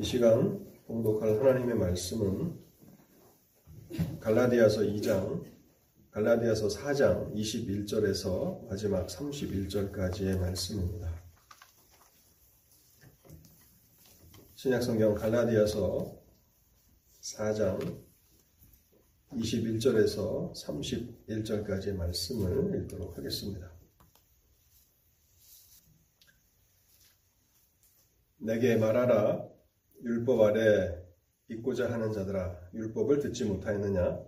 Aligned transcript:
이 0.00 0.04
시간 0.04 0.64
공독할 0.86 1.40
하나님의 1.40 1.74
말씀은 1.74 2.56
갈라디아서 4.20 4.82
2장, 4.82 5.44
갈라디아서 6.12 6.68
4장 6.68 7.34
21절에서 7.34 8.68
마지막 8.68 9.08
31절까지의 9.08 10.38
말씀입니다. 10.38 11.12
신약성경 14.54 15.16
갈라디아서 15.16 16.16
4장 17.20 18.00
21절에서 19.32 20.54
31절까지의 20.54 21.96
말씀을 21.96 22.82
읽도록 22.82 23.18
하겠습니다. 23.18 23.68
내게 28.36 28.76
말하라 28.76 29.57
율법 30.02 30.40
아래 30.42 31.02
있고자 31.48 31.90
하는 31.90 32.12
자들아 32.12 32.70
율법을 32.74 33.18
듣지 33.20 33.44
못하였느냐? 33.44 34.20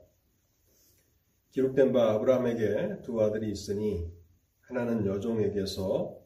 기록된 1.50 1.92
바 1.92 2.12
아브라함에게 2.12 3.02
두 3.02 3.20
아들이 3.22 3.50
있으니 3.50 4.10
하나는 4.62 5.06
여종에게서 5.06 6.20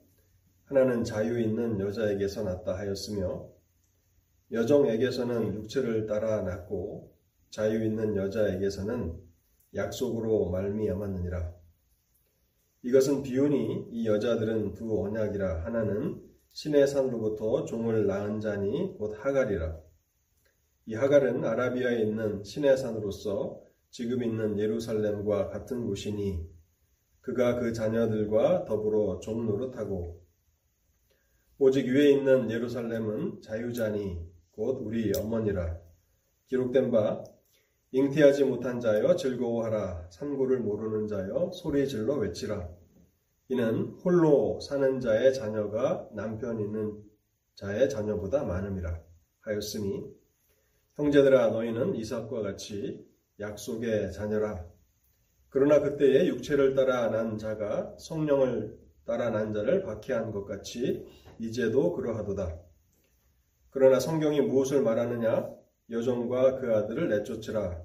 하나는 0.64 1.05
자유 1.05 1.41
있는 1.41 1.80
여자에게서 1.80 2.42
났다 2.42 2.77
하였으며 2.77 3.48
여종에게서는 4.52 5.55
육체를 5.55 6.06
따라 6.06 6.42
낳고 6.42 7.14
자유 7.50 7.84
있는 7.84 8.16
여자에게서는 8.16 9.19
약속으로 9.74 10.50
말미암았느니라. 10.50 11.55
이것은 12.83 13.22
비운이 13.22 13.88
이 13.92 14.06
여자들은 14.06 14.74
두 14.74 15.02
언약이라 15.02 15.64
하나는 15.64 16.22
신의 16.54 16.86
산으로부터 16.86 17.64
종을 17.64 18.06
낳은 18.06 18.38
자니 18.38 18.94
곧 18.96 19.16
하갈이라. 19.18 19.76
이 20.86 20.94
하갈은 20.94 21.44
아라비아에 21.44 22.02
있는 22.02 22.44
신의 22.44 22.77
산으로서 22.77 23.61
지금 23.91 24.22
있는 24.22 24.61
예루살렘과 24.61 25.48
같은 25.48 25.84
곳이니 25.84 26.48
그가 27.22 27.58
그 27.58 27.72
자녀들과 27.72 28.66
더불어 28.66 29.19
종 29.19 29.46
노릇하고 29.46 30.22
오직 31.58 31.88
위에 31.88 32.12
있는 32.12 32.48
예루살렘은 32.48 33.42
자유자니 33.42 34.24
곧 34.52 34.78
우리 34.80 35.12
어머니라. 35.16 35.77
기록된 36.46 36.92
바 36.92 37.24
잉태하지 37.91 38.44
못한 38.44 38.78
자여 38.78 39.16
즐거워하라 39.16 40.08
산고를 40.11 40.61
모르는 40.61 41.08
자여 41.08 41.50
소리 41.52 41.89
질러 41.89 42.14
외치라. 42.14 42.68
이는 43.48 43.97
홀로 44.03 44.59
사는 44.61 45.00
자의 45.00 45.34
자녀가 45.34 46.09
남편 46.12 46.61
있는 46.61 47.03
자의 47.55 47.91
자녀보다 47.91 48.45
많음이라 48.45 49.01
하였으니 49.42 50.05
형제들아 50.95 51.51
너희는 51.51 51.95
이삭과 51.97 52.41
같이 52.41 53.06
약속의 53.39 54.12
자녀라. 54.12 54.64
그러나 55.51 55.81
그때에 55.81 56.27
육체를 56.27 56.75
따라 56.75 57.11
난 57.11 57.36
자가 57.36 57.95
성령을 57.98 58.78
따라 59.05 59.31
난 59.31 59.53
자를 59.53 59.83
박해한 59.83 60.33
것 60.33 60.47
같이 60.47 61.06
이제도 61.39 61.92
그러하도다. 61.92 62.58
그러나 63.70 64.01
성경이 64.01 64.41
무엇을 64.41 64.83
말하느냐? 64.83 65.53
여종과 65.91 66.61
그 66.61 66.75
아들을 66.75 67.08
내쫓으라 67.08 67.83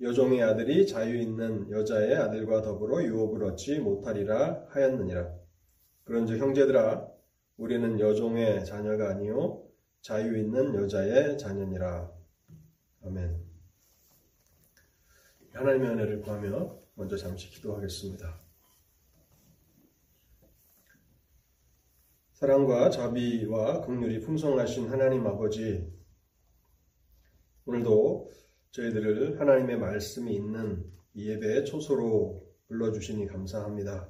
여종의 0.00 0.42
아들이 0.42 0.86
자유 0.86 1.16
있는 1.20 1.70
여자의 1.70 2.14
아들과 2.14 2.62
더불어 2.62 3.02
유업을 3.02 3.42
얻지 3.44 3.80
못하리라 3.80 4.66
하였느니라. 4.68 5.34
그런즉 6.04 6.38
형제들아 6.38 7.08
우리는 7.56 7.98
여종의 7.98 8.64
자녀가 8.64 9.10
아니요 9.10 9.64
자유 10.00 10.38
있는 10.38 10.74
여자의 10.74 11.36
자녀니라. 11.36 12.12
아멘. 13.04 13.44
하나님의 15.52 15.90
은혜를 15.90 16.20
구하며 16.20 16.78
먼저 16.94 17.16
잠시 17.16 17.50
기도하겠습니다. 17.50 18.40
사랑과 22.32 22.88
자비와 22.90 23.80
긍휼이 23.80 24.20
풍성하신 24.20 24.90
하나님 24.90 25.26
아버지 25.26 25.92
오늘도 27.66 28.30
저희들을 28.72 29.40
하나님의 29.40 29.78
말씀이 29.78 30.34
있는 30.34 30.84
이 31.14 31.28
예배의 31.28 31.64
초소로 31.64 32.46
불러주시니 32.68 33.26
감사합니다. 33.26 34.08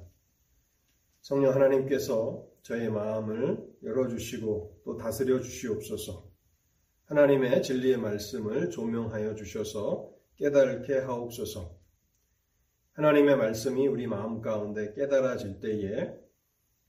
성령 1.21 1.53
하나님께서 1.53 2.45
저의 2.61 2.89
마음을 2.89 3.65
열어주시고 3.83 4.81
또 4.83 4.97
다스려 4.97 5.39
주시옵소서. 5.39 6.29
하나님의 7.05 7.63
진리의 7.63 7.97
말씀을 7.97 8.69
조명하여 8.69 9.35
주셔서 9.35 10.13
깨닫게 10.35 10.99
하옵소서. 10.99 11.77
하나님의 12.93 13.37
말씀이 13.37 13.87
우리 13.87 14.07
마음 14.07 14.41
가운데 14.41 14.93
깨달아질 14.93 15.59
때에 15.61 16.13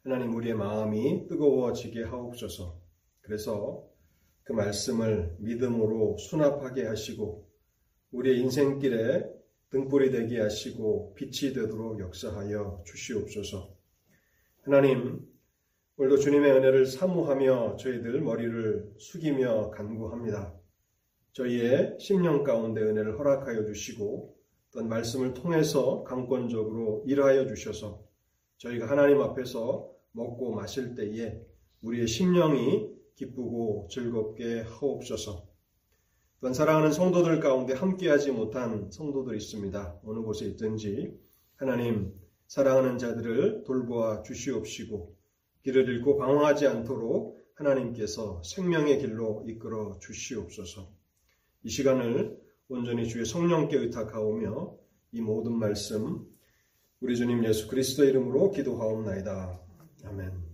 하나님 0.03 0.35
우리의 0.35 0.55
마음이 0.55 1.27
뜨거워지게 1.29 2.05
하옵소서. 2.05 2.81
그래서 3.21 3.89
그 4.43 4.53
말씀을 4.53 5.37
믿음으로 5.39 6.17
수납하게 6.19 6.87
하시고 6.87 7.50
우리의 8.13 8.41
인생길에 8.41 9.25
등불이 9.71 10.11
되게 10.11 10.41
하시고 10.41 11.15
빛이 11.15 11.53
되도록 11.53 12.01
역사하여 12.01 12.83
주시옵소서. 12.85 13.73
하나님, 14.63 15.27
오늘도 15.97 16.19
주님의 16.19 16.51
은혜를 16.53 16.87
사모하며 16.87 17.77
저희들 17.77 18.21
머리를 18.21 18.95
숙이며 18.99 19.71
간구합니다. 19.71 20.55
저희의 21.33 21.97
심령 22.01 22.43
가운데 22.43 22.81
은혜를 22.81 23.19
허락하여 23.19 23.65
주시고 23.65 24.37
어떤 24.71 24.89
말씀을 24.89 25.35
통해서 25.35 26.03
강권적으로 26.05 27.05
일하여 27.07 27.47
주셔서 27.47 28.03
저희가 28.57 28.89
하나님 28.89 29.21
앞에서 29.21 29.91
먹고 30.13 30.55
마실 30.55 30.95
때에 30.95 31.41
우리의 31.83 32.09
심령이 32.09 32.91
기쁘고 33.15 33.89
즐겁게 33.91 34.63
하옵소서. 34.63 35.50
또한 36.41 36.55
사랑하는 36.55 36.93
성도들 36.93 37.39
가운데 37.41 37.75
함께하지 37.75 38.33
못한 38.33 38.91
성도들 38.91 39.37
있습니다. 39.37 40.01
어느 40.05 40.21
곳에 40.21 40.47
있든지 40.47 41.19
하나님 41.57 42.15
사랑하는 42.47 42.97
자들을 42.99 43.65
돌보아 43.65 44.23
주시옵시고 44.23 45.15
길을 45.63 45.89
잃고 45.89 46.17
방황하지 46.17 46.67
않도록 46.67 47.39
하나님께서 47.55 48.43
생명의 48.43 48.99
길로 49.01 49.45
이끌어 49.47 49.99
주시옵소서. 50.01 50.89
이 51.65 51.69
시간을 51.69 52.41
온전히 52.69 53.07
주의 53.07 53.27
성령께 53.27 53.77
의탁하오며 53.77 54.77
이 55.13 55.21
모든 55.21 55.59
말씀 55.59 56.27
우리 57.01 57.17
주님 57.17 57.45
예수 57.45 57.69
그리스도 57.69 58.05
이름으로 58.05 58.51
기도하옵나이다. 58.51 59.61
아멘. 60.05 60.50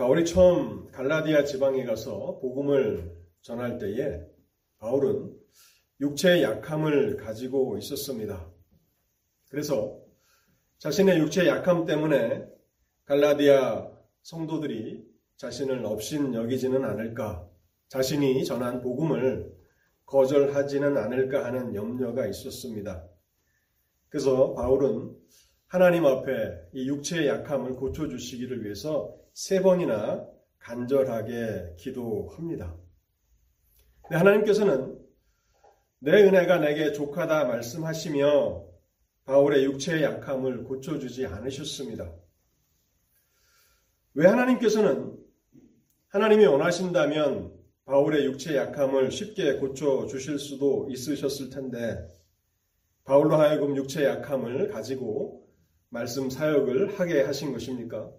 바울이 0.00 0.24
처음 0.24 0.90
갈라디아 0.92 1.44
지방에 1.44 1.84
가서 1.84 2.38
복음을 2.40 3.14
전할 3.42 3.76
때에 3.76 4.22
바울은 4.78 5.36
육체의 6.00 6.42
약함을 6.42 7.18
가지고 7.18 7.76
있었습니다. 7.76 8.50
그래서 9.50 10.00
자신의 10.78 11.18
육체의 11.18 11.48
약함 11.48 11.84
때문에 11.84 12.48
갈라디아 13.04 13.90
성도들이 14.22 15.04
자신을 15.36 15.84
업신 15.84 16.32
여기지는 16.32 16.82
않을까, 16.82 17.46
자신이 17.88 18.42
전한 18.46 18.80
복음을 18.80 19.54
거절하지는 20.06 20.96
않을까 20.96 21.44
하는 21.44 21.74
염려가 21.74 22.26
있었습니다. 22.26 23.06
그래서 24.08 24.54
바울은 24.54 25.14
하나님 25.70 26.04
앞에 26.04 26.32
이 26.72 26.88
육체의 26.88 27.28
약함을 27.28 27.76
고쳐주시기를 27.76 28.64
위해서 28.64 29.14
세 29.32 29.62
번이나 29.62 30.26
간절하게 30.58 31.76
기도합니다. 31.78 32.74
하나님께서는 34.02 34.98
내 36.00 36.24
은혜가 36.24 36.58
내게 36.58 36.90
족하다 36.90 37.44
말씀하시며 37.44 38.64
바울의 39.26 39.64
육체의 39.66 40.02
약함을 40.02 40.64
고쳐주지 40.64 41.26
않으셨습니다. 41.26 42.12
왜 44.14 44.26
하나님께서는 44.26 45.16
하나님이 46.08 46.46
원하신다면 46.46 47.54
바울의 47.84 48.24
육체의 48.24 48.56
약함을 48.56 49.12
쉽게 49.12 49.58
고쳐주실 49.58 50.40
수도 50.40 50.88
있으셨을 50.90 51.50
텐데 51.50 52.08
바울로 53.04 53.36
하여금 53.36 53.76
육체의 53.76 54.08
약함을 54.08 54.70
가지고 54.72 55.48
말씀 55.90 56.30
사역을 56.30 56.98
하게 56.98 57.22
하신 57.22 57.52
것입니까? 57.52 58.10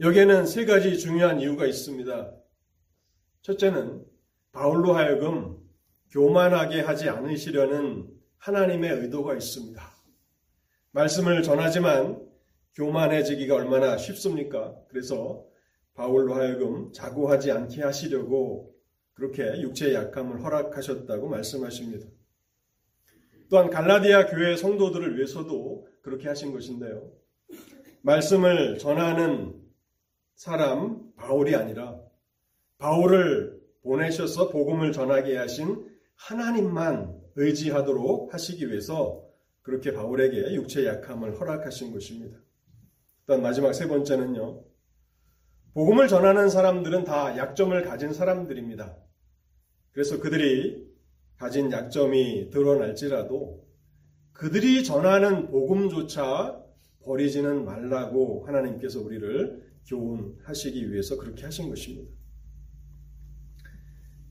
여기에는 0.00 0.44
세 0.44 0.64
가지 0.64 0.98
중요한 0.98 1.40
이유가 1.40 1.66
있습니다. 1.66 2.34
첫째는 3.42 4.04
바울로 4.50 4.94
하여금 4.94 5.56
교만하게 6.10 6.80
하지 6.80 7.08
않으시려는 7.08 8.10
하나님의 8.38 8.90
의도가 9.02 9.34
있습니다. 9.34 9.80
말씀을 10.90 11.44
전하지만 11.44 12.20
교만해지기가 12.74 13.54
얼마나 13.54 13.96
쉽습니까? 13.96 14.74
그래서 14.88 15.46
바울로 15.94 16.34
하여금 16.34 16.92
자고하지 16.92 17.52
않게 17.52 17.82
하시려고 17.82 18.74
그렇게 19.12 19.60
육체의 19.60 19.94
약함을 19.94 20.42
허락하셨다고 20.42 21.28
말씀하십니다. 21.28 22.08
또한 23.48 23.70
갈라디아 23.70 24.26
교회 24.26 24.56
성도들을 24.56 25.16
위해서도 25.16 25.89
그렇게 26.02 26.28
하신 26.28 26.52
것인데요. 26.52 27.10
말씀을 28.02 28.78
전하는 28.78 29.60
사람 30.34 31.12
바울이 31.16 31.54
아니라 31.54 32.00
바울을 32.78 33.60
보내셔서 33.82 34.48
복음을 34.48 34.92
전하게 34.92 35.36
하신 35.36 35.86
하나님만 36.14 37.20
의지하도록 37.36 38.32
하시기 38.32 38.68
위해서 38.68 39.26
그렇게 39.62 39.92
바울에게 39.92 40.54
육체의 40.54 40.86
약함을 40.86 41.38
허락하신 41.38 41.92
것입니다. 41.92 42.38
또한 43.26 43.42
마지막 43.42 43.72
세 43.72 43.86
번째는요. 43.86 44.64
복음을 45.74 46.08
전하는 46.08 46.48
사람들은 46.48 47.04
다 47.04 47.36
약점을 47.36 47.80
가진 47.84 48.12
사람들입니다. 48.12 48.96
그래서 49.92 50.18
그들이 50.20 50.88
가진 51.36 51.70
약점이 51.70 52.50
드러날지라도 52.50 53.59
그들이 54.40 54.84
전하는 54.84 55.50
복음조차 55.50 56.64
버리지는 57.02 57.66
말라고 57.66 58.46
하나님께서 58.46 58.98
우리를 58.98 59.70
교훈하시기 59.86 60.90
위해서 60.90 61.18
그렇게 61.18 61.44
하신 61.44 61.68
것입니다. 61.68 62.10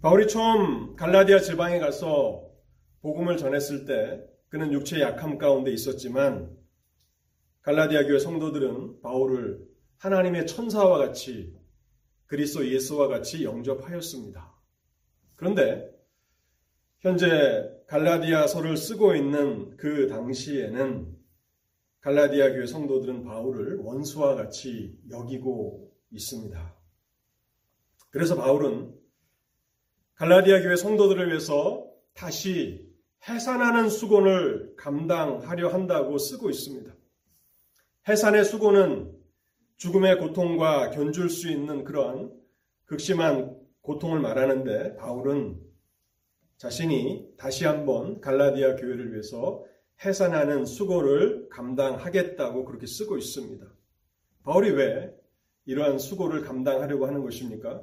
바울이 0.01 0.27
처음 0.27 0.95
갈라디아 0.95 1.37
지방에 1.37 1.77
가서 1.77 2.43
복음을 3.01 3.37
전했을 3.37 3.85
때 3.85 4.25
그는 4.47 4.73
육체의 4.73 5.03
약함 5.03 5.37
가운데 5.37 5.71
있었지만 5.71 6.57
갈라디아 7.61 8.07
교회 8.07 8.17
성도들은 8.17 9.01
바울을 9.01 9.63
하나님의 9.99 10.47
천사와 10.47 10.97
같이 10.97 11.55
그리스도 12.25 12.67
예수와 12.67 13.09
같이 13.09 13.43
영접하였습니다. 13.43 14.55
그런데 15.35 15.87
현재 16.97 17.78
갈라디아서를 17.89 18.77
쓰고 18.77 19.15
있는 19.15 19.75
그 19.75 20.07
당시에는 20.07 21.11
갈라디아 22.01 22.51
교회 22.51 22.67
성도들은 22.67 23.23
바울을 23.23 23.77
원수와 23.77 24.35
같이 24.35 24.95
여기고 25.09 25.91
있습니다. 26.11 26.75
그래서 28.11 28.35
바울은 28.35 28.93
갈라디아 30.13 30.61
교회 30.61 30.75
성도들을 30.75 31.29
위해서 31.29 31.91
다시 32.13 32.87
해산하는 33.27 33.89
수고를 33.89 34.75
감당하려 34.77 35.69
한다고 35.69 36.19
쓰고 36.19 36.51
있습니다. 36.51 36.93
해산의 38.07 38.45
수고는 38.45 39.11
죽음의 39.77 40.19
고통과 40.19 40.91
견줄 40.91 41.31
수 41.31 41.49
있는 41.49 41.83
그러한 41.83 42.31
극심한 42.85 43.57
고통을 43.81 44.19
말하는데 44.19 44.95
바울은 44.97 45.68
자신이 46.59 47.25
다시 47.37 47.63
한번 47.63 48.19
갈라디아 48.19 48.75
교회를 48.75 49.13
위해서 49.13 49.63
해산하는 50.03 50.65
수고를 50.65 51.47
감당하겠다고 51.47 52.65
그렇게 52.65 52.85
쓰고 52.85 53.17
있습니다. 53.17 53.65
바울이 54.43 54.71
왜 54.71 55.15
이러한 55.63 55.99
수고를 55.99 56.41
감당하려고 56.41 57.07
하는 57.07 57.23
것입니까? 57.23 57.81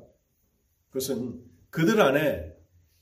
그것은 0.88 1.40
그들 1.70 2.02
안에 2.02 2.54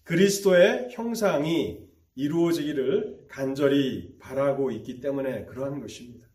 그리스도의 0.05 0.91
형상이 0.93 1.85
이루어지기를 2.15 3.25
간절히 3.29 4.17
바라고 4.21 4.71
있기 4.71 5.01
때문에 5.01 5.47
그러한 5.47 5.81
것입니다. 5.81 6.29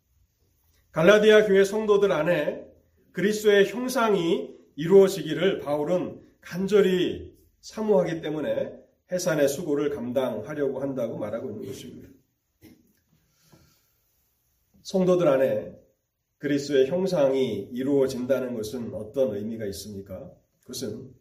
갈라디아 0.91 1.45
교회 1.45 1.63
성도들 1.63 2.11
안에 2.11 2.65
그리스도의 3.13 3.69
형상이 3.69 4.53
이루어지기를 4.75 5.59
바울은 5.59 6.19
간절히 6.41 7.33
사모하기 7.61 8.19
때문에 8.19 8.78
해산의 9.11 9.47
수고를 9.49 9.89
감당하려고 9.89 10.79
한다고 10.79 11.17
말하고 11.17 11.49
있는 11.49 11.65
것입니다. 11.65 12.09
성도들 14.83 15.27
안에 15.27 15.75
그리스도의 16.37 16.87
형상이 16.87 17.69
이루어진다는 17.71 18.53
것은 18.53 18.93
어떤 18.93 19.35
의미가 19.35 19.65
있습니까? 19.67 20.31
그것은 20.61 21.13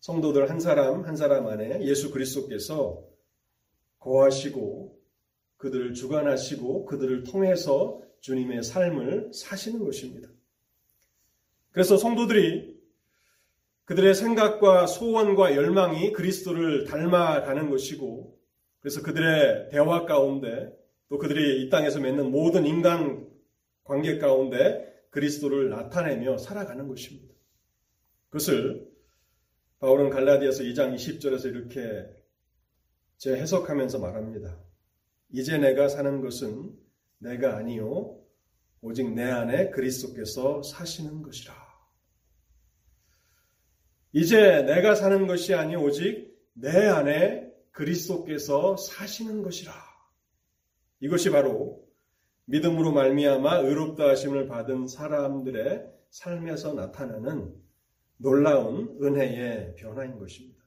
성도들 0.00 0.48
한 0.48 0.60
사람 0.60 1.04
한 1.04 1.16
사람 1.16 1.46
안에 1.46 1.84
예수 1.84 2.10
그리스도께서 2.10 3.04
거하시고 3.98 4.98
그들을 5.56 5.92
주관하시고 5.94 6.86
그들을 6.86 7.24
통해서 7.24 8.00
주님의 8.20 8.62
삶을 8.62 9.32
사시는 9.34 9.84
것입니다. 9.84 10.28
그래서 11.70 11.96
성도들이 11.96 12.77
그들의 13.88 14.14
생각과 14.14 14.86
소원과 14.86 15.56
열망이 15.56 16.12
그리스도를 16.12 16.84
닮아가는 16.84 17.70
것이고 17.70 18.38
그래서 18.80 19.00
그들의 19.02 19.70
대화 19.70 20.04
가운데 20.04 20.70
또 21.08 21.16
그들이 21.16 21.62
이 21.62 21.70
땅에서 21.70 21.98
맺는 21.98 22.30
모든 22.30 22.66
인간 22.66 23.26
관계 23.84 24.18
가운데 24.18 24.94
그리스도를 25.08 25.70
나타내며 25.70 26.36
살아가는 26.36 26.86
것입니다. 26.86 27.32
그것을 28.28 28.86
바울은 29.78 30.10
갈라디아서 30.10 30.64
2장 30.64 30.94
20절에서 30.94 31.46
이렇게 31.46 32.06
재해석하면서 33.16 34.00
말합니다. 34.00 34.54
이제 35.32 35.56
내가 35.56 35.88
사는 35.88 36.20
것은 36.20 36.76
내가 37.16 37.56
아니요 37.56 38.20
오직 38.82 39.10
내 39.14 39.22
안에 39.22 39.70
그리스도께서 39.70 40.62
사시는 40.62 41.22
것이라. 41.22 41.67
이제 44.18 44.62
내가 44.62 44.96
사는 44.96 45.28
것이 45.28 45.54
아니 45.54 45.76
오직 45.76 46.36
내 46.52 46.88
안에 46.88 47.52
그리스도께서 47.70 48.76
사시는 48.76 49.44
것이라. 49.44 49.72
이것이 50.98 51.30
바로 51.30 51.86
믿음으로 52.46 52.90
말미암아 52.90 53.58
의롭다 53.58 54.08
하심을 54.08 54.48
받은 54.48 54.88
사람들의 54.88 55.86
삶에서 56.10 56.72
나타나는 56.72 57.54
놀라운 58.16 58.98
은혜의 59.00 59.76
변화인 59.76 60.18
것입니다. 60.18 60.64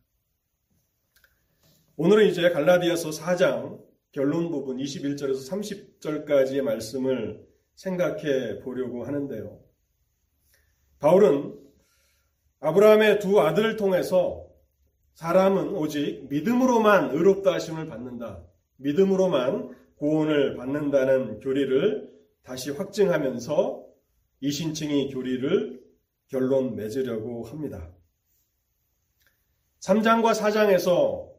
오늘은 1.97 2.27
이제 2.27 2.51
갈라디아서 2.51 3.09
4장 3.09 3.83
결론 4.13 4.49
부분 4.49 4.77
21절에서 4.77 5.99
30절까지의 5.99 6.61
말씀을 6.61 7.45
생각해 7.75 8.59
보려고 8.59 9.03
하는데요. 9.03 9.59
바울은 10.99 11.60
아브라함의 12.61 13.19
두 13.19 13.41
아들을 13.41 13.75
통해서 13.75 14.47
사람은 15.15 15.75
오직 15.75 16.27
믿음으로만 16.29 17.09
의롭다 17.09 17.53
하심을 17.53 17.87
받는다. 17.87 18.43
믿음으로만 18.77 19.75
구원을 19.97 20.55
받는다는 20.57 21.39
교리를 21.39 22.11
다시 22.43 22.69
확증하면서 22.69 23.83
이신칭이 24.41 25.11
교리를 25.11 25.81
결론 26.27 26.75
맺으려고 26.75 27.43
합니다. 27.45 27.89
3장과 29.79 30.33
4장에서 30.35 31.31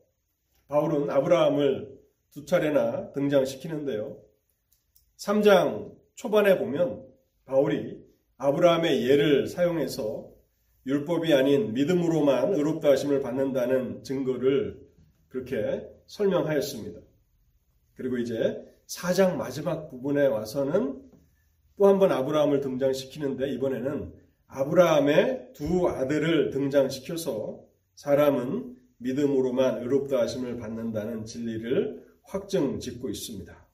바울은 0.67 1.09
아브라함을 1.09 2.01
두 2.33 2.45
차례나 2.45 3.13
등장시키는데요. 3.13 4.19
3장 5.19 5.95
초반에 6.17 6.59
보면 6.59 7.07
바울이 7.45 8.05
아브라함의 8.39 9.09
예를 9.09 9.47
사용해서 9.47 10.33
율법이 10.87 11.33
아닌 11.33 11.73
믿음으로만 11.75 12.55
의롭다 12.55 12.91
하심을 12.91 13.21
받는다는 13.23 14.03
증거를 14.03 14.81
그렇게 15.29 15.87
설명하였습니다. 16.07 17.01
그리고 17.95 18.19
이제 18.19 18.65
4장 18.87 19.37
마지막 19.37 19.89
부분에 19.91 20.27
와서는 20.27 21.01
또 21.79 21.87
한 21.87 21.99
번 21.99 22.13
아브라함을 22.13 22.61
등장시키는데 22.61 23.51
이번에는 23.55 24.13
아브라함의 24.47 25.53
두 25.55 25.89
아들을 25.89 26.51
등장시켜서 26.51 27.65
사람은 27.95 28.77
믿음으로만 28.99 29.83
의롭다 29.83 30.21
하심을 30.21 30.59
받는다는 30.59 31.25
진리를 31.25 32.07
확증 32.25 32.79
짓고 32.79 33.09
있습니다. 33.09 33.67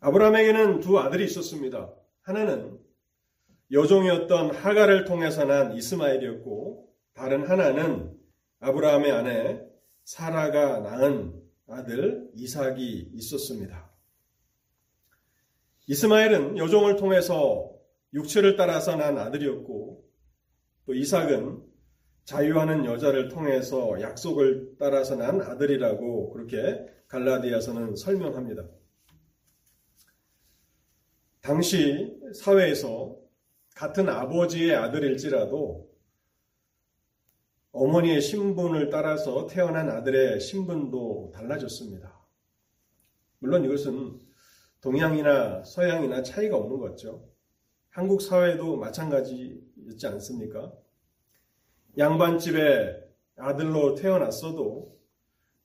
아브라함에게는 0.00 0.80
두 0.80 0.98
아들이 0.98 1.24
있었습니다. 1.24 1.90
하나는 2.22 2.78
여종이었던 3.70 4.54
하가를 4.54 5.04
통해서 5.04 5.44
난 5.44 5.72
이스마엘이었고 5.74 6.88
다른 7.14 7.48
하나는 7.48 8.12
아브라함의 8.60 9.12
아내 9.12 9.60
사라가 10.04 10.80
낳은 10.80 11.42
아들 11.68 12.28
이삭이 12.34 13.10
있었습니다. 13.14 13.90
이스마엘은 15.86 16.58
여종을 16.58 16.96
통해서 16.96 17.72
육체를 18.12 18.56
따라서 18.56 18.96
난 18.96 19.18
아들이었고 19.18 20.04
또 20.86 20.94
이삭은 20.94 21.62
자유하는 22.24 22.84
여자를 22.86 23.28
통해서 23.28 24.00
약속을 24.00 24.76
따라서 24.78 25.16
난 25.16 25.40
아들이라고 25.42 26.30
그렇게 26.32 26.86
갈라디아서는 27.08 27.96
설명합니다. 27.96 28.64
당시 31.42 32.10
사회에서 32.34 33.23
같은 33.74 34.08
아버지의 34.08 34.74
아들일지라도 34.76 35.92
어머니의 37.72 38.20
신분을 38.20 38.88
따라서 38.88 39.46
태어난 39.48 39.90
아들의 39.90 40.40
신분도 40.40 41.32
달라졌습니다. 41.34 42.24
물론 43.40 43.64
이것은 43.64 44.20
동양이나 44.80 45.64
서양이나 45.64 46.22
차이가 46.22 46.56
없는 46.56 46.78
거죠. 46.78 47.28
한국 47.90 48.22
사회도 48.22 48.76
마찬가지였지 48.76 50.06
않습니까? 50.06 50.72
양반집에 51.98 53.02
아들로 53.36 53.94
태어났어도 53.96 54.96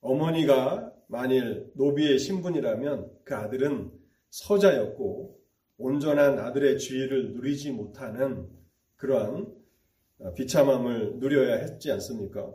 어머니가 0.02 0.92
만일 1.08 1.72
노비의 1.76 2.18
신분이라면 2.18 3.12
그 3.24 3.36
아들은 3.36 3.92
서자였고 4.30 5.39
온전한 5.80 6.38
아들의 6.38 6.78
지위를 6.78 7.32
누리지 7.32 7.72
못하는 7.72 8.48
그러한 8.98 9.48
비참함을 10.36 11.20
누려야 11.20 11.56
했지 11.56 11.90
않습니까? 11.94 12.54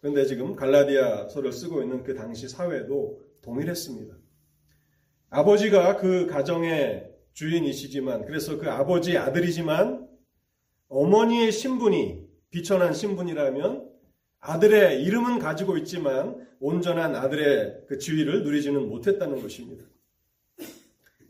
그런데 0.00 0.24
지금 0.24 0.54
갈라디아서를 0.54 1.52
쓰고 1.52 1.82
있는 1.82 2.04
그 2.04 2.14
당시 2.14 2.48
사회도 2.48 3.20
동일했습니다. 3.42 4.16
아버지가 5.30 5.96
그 5.96 6.26
가정의 6.26 7.10
주인이시지만 7.32 8.24
그래서 8.26 8.56
그 8.56 8.70
아버지의 8.70 9.18
아들이지만 9.18 10.08
어머니의 10.88 11.50
신분이 11.50 12.28
비천한 12.50 12.92
신분이라면 12.92 13.90
아들의 14.38 15.02
이름은 15.02 15.40
가지고 15.40 15.76
있지만 15.78 16.46
온전한 16.60 17.16
아들의 17.16 17.86
그 17.88 17.98
지위를 17.98 18.44
누리지는 18.44 18.88
못했다는 18.88 19.42
것입니다. 19.42 19.84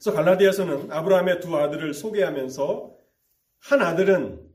그래서 0.02 0.16
갈라디아서는 0.16 0.90
아브라함의 0.90 1.38
두 1.38 1.56
아들을 1.56 1.94
소개하면서 1.94 2.96
한 3.60 3.82
아들은 3.82 4.50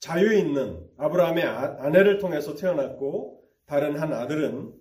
자유 0.00 0.36
있는 0.36 0.84
아브라함의 0.96 1.44
아, 1.44 1.76
아내를 1.84 2.18
통해서 2.18 2.56
태어났고 2.56 3.44
다른 3.64 3.96
한 3.96 4.12
아들은 4.12 4.74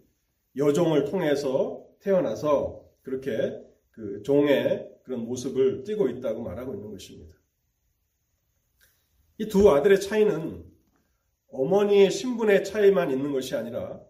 여종을 0.57 1.05
통해서 1.05 1.85
태어나서 1.99 2.83
그렇게 3.03 3.61
그 3.91 4.23
종의 4.23 4.89
그런 5.03 5.19
모습을 5.19 5.83
띠고 5.83 6.09
있다고 6.09 6.41
말하고 6.41 6.73
있는 6.73 6.89
것입니다. 6.89 7.35
이 9.37 9.47
두 9.49 9.69
아들의 9.69 10.01
차이는 10.01 10.65
어머니의 11.49 12.09
신분의 12.09 12.63
차이만 12.63 13.11
있는 13.11 13.31
것이 13.31 13.55
아니라 13.55 14.01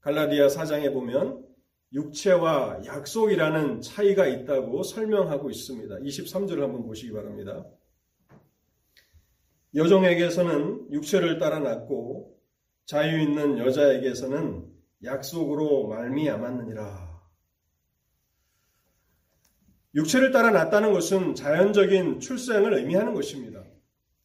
갈라디아 0.00 0.50
사장에 0.50 0.90
보면 0.90 1.41
육체와 1.92 2.84
약속이라는 2.86 3.82
차이가 3.82 4.26
있다고 4.26 4.82
설명하고 4.82 5.50
있습니다. 5.50 5.96
23절을 5.96 6.60
한번 6.60 6.84
보시기 6.84 7.12
바랍니다. 7.12 7.66
여종에게서는 9.74 10.92
육체를 10.92 11.38
따라 11.38 11.58
낳고 11.58 12.38
자유 12.86 13.20
있는 13.20 13.58
여자에게서는 13.58 14.66
약속으로 15.04 15.88
말미암았느니라. 15.88 17.12
육체를 19.94 20.30
따라 20.32 20.50
낳았다는 20.50 20.92
것은 20.92 21.34
자연적인 21.34 22.20
출생을 22.20 22.74
의미하는 22.74 23.12
것입니다. 23.12 23.62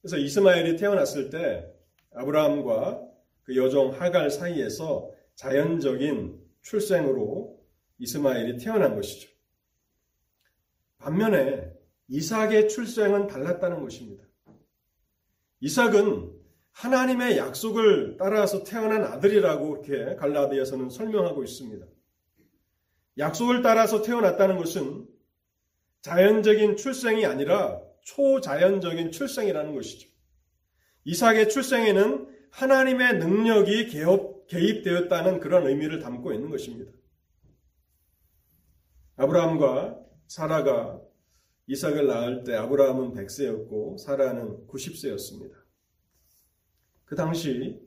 그래서 0.01 0.17
이스마엘이 0.17 0.77
태어났을 0.77 1.29
때 1.29 1.65
아브라함과 2.13 3.01
그 3.43 3.55
여종 3.55 3.99
하갈 3.99 4.29
사이에서 4.29 5.11
자연적인 5.35 6.39
출생으로 6.61 7.56
이스마엘이 7.99 8.57
태어난 8.57 8.95
것이죠. 8.95 9.29
반면에 10.97 11.71
이삭의 12.07 12.69
출생은 12.69 13.27
달랐다는 13.27 13.81
것입니다. 13.81 14.23
이삭은 15.59 16.33
하나님의 16.71 17.37
약속을 17.37 18.17
따라서 18.19 18.63
태어난 18.63 19.03
아들이라고 19.03 19.83
이렇게 19.85 20.15
갈라디아서는 20.15 20.89
설명하고 20.89 21.43
있습니다. 21.43 21.85
약속을 23.17 23.63
따라서 23.63 24.03
태어났다는 24.03 24.57
것은 24.57 25.07
자연적인 26.01 26.77
출생이 26.77 27.25
아니라 27.25 27.81
초자연적인 28.03 29.11
출생이라는 29.11 29.73
것이죠. 29.73 30.07
이삭의 31.03 31.49
출생에는 31.49 32.27
하나님의 32.51 33.17
능력이 33.17 33.87
개입되었다는 34.47 35.39
그런 35.39 35.67
의미를 35.67 35.99
담고 35.99 36.31
있는 36.31 36.49
것입니다. 36.49 36.91
아브라함과 39.17 39.99
사라가 40.27 41.01
이삭을 41.67 42.07
낳을 42.07 42.43
때 42.43 42.55
아브라함은 42.55 43.13
100세였고 43.13 43.97
사라는 43.97 44.67
90세였습니다. 44.67 45.53
그 47.05 47.15
당시 47.15 47.79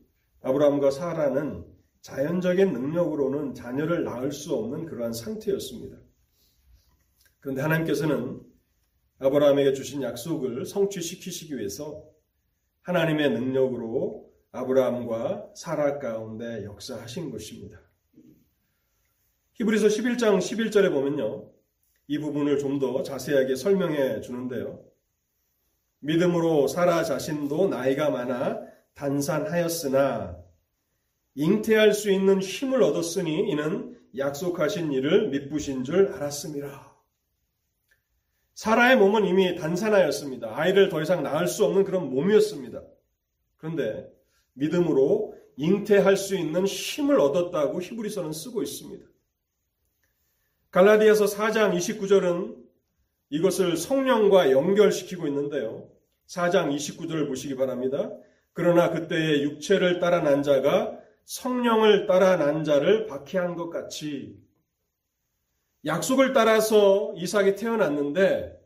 아브라함과 0.43 0.91
사라는 0.91 1.65
자연적인 2.01 2.73
능력으로는 2.73 3.55
자녀를 3.55 4.05
낳을 4.05 4.33
수 4.33 4.55
없는 4.55 4.87
그러한 4.87 5.13
상태였습니다. 5.13 5.99
그런데 7.41 7.63
하나님께서는 7.63 8.41
아브라함에게 9.19 9.73
주신 9.73 10.03
약속을 10.03 10.67
성취시키시기 10.67 11.57
위해서 11.57 12.05
하나님의 12.83 13.31
능력으로 13.31 14.31
아브라함과 14.51 15.53
사라 15.55 15.99
가운데 15.99 16.65
역사하신 16.65 17.31
것입니다. 17.31 17.90
히브리서 19.61 19.88
11장 19.88 20.38
11절에 20.38 20.90
보면요. 20.90 21.50
이 22.07 22.19
부분을 22.19 22.59
좀 22.59 22.79
더 22.79 23.02
자세하게 23.02 23.57
설명해 23.57 24.23
주는데요. 24.23 24.83
믿음으로 25.99 26.67
사라 26.67 27.05
자신도 27.05 27.69
나이가 27.69 28.09
많아 28.09 28.62
단산하였으나 28.95 30.38
잉태할 31.35 31.93
수 31.93 32.11
있는 32.11 32.40
힘을 32.40 32.83
얻었으니 32.83 33.50
이는 33.50 34.00
약속하신 34.17 34.93
일을 34.93 35.29
믿부신 35.29 35.85
줄 35.85 36.09
알았습니다. 36.14 36.97
사라의 38.55 38.97
몸은 38.97 39.26
이미 39.26 39.57
단산하였습니다. 39.57 40.59
아이를 40.59 40.88
더 40.88 41.02
이상 41.02 41.23
낳을 41.23 41.47
수 41.49 41.67
없는 41.67 41.85
그런 41.85 42.09
몸이었습니다. 42.09 42.83
그런데 43.59 44.11
믿음으로 44.55 45.35
잉태할 45.59 46.17
수 46.17 46.35
있는 46.35 46.67
힘을 46.67 47.21
얻었다고 47.21 47.83
히브리서는 47.83 48.33
쓰고 48.33 48.62
있습니다. 48.62 49.11
갈라디아서 50.71 51.25
4장 51.25 51.75
29절은 51.77 52.57
이것을 53.31 53.77
성령과 53.77 54.53
연결시키고 54.53 55.27
있는데요. 55.27 55.89
4장 56.29 56.73
29절을 56.73 57.27
보시기 57.27 57.57
바랍니다. 57.57 58.12
그러나 58.53 58.91
그때의 58.91 59.43
육체를 59.43 59.99
따라 59.99 60.21
난 60.21 60.43
자가 60.45 60.97
성령을 61.25 62.07
따라 62.07 62.37
난 62.37 62.62
자를 62.62 63.07
박해한 63.07 63.57
것 63.57 63.71
같이 63.71 64.37
약속을 65.87 66.33
따라서 66.33 67.15
이삭이 67.17 67.57
태어났는데 67.57 68.57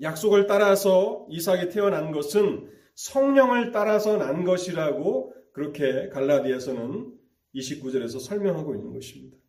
약속을 0.00 0.46
따라서 0.46 1.26
이삭이 1.30 1.68
태어난 1.68 2.10
것은 2.10 2.70
성령을 2.94 3.70
따라서 3.70 4.16
난 4.16 4.44
것이라고 4.44 5.34
그렇게 5.52 6.08
갈라디아서는 6.08 7.12
29절에서 7.54 8.20
설명하고 8.20 8.74
있는 8.74 8.92
것입니다. 8.92 9.41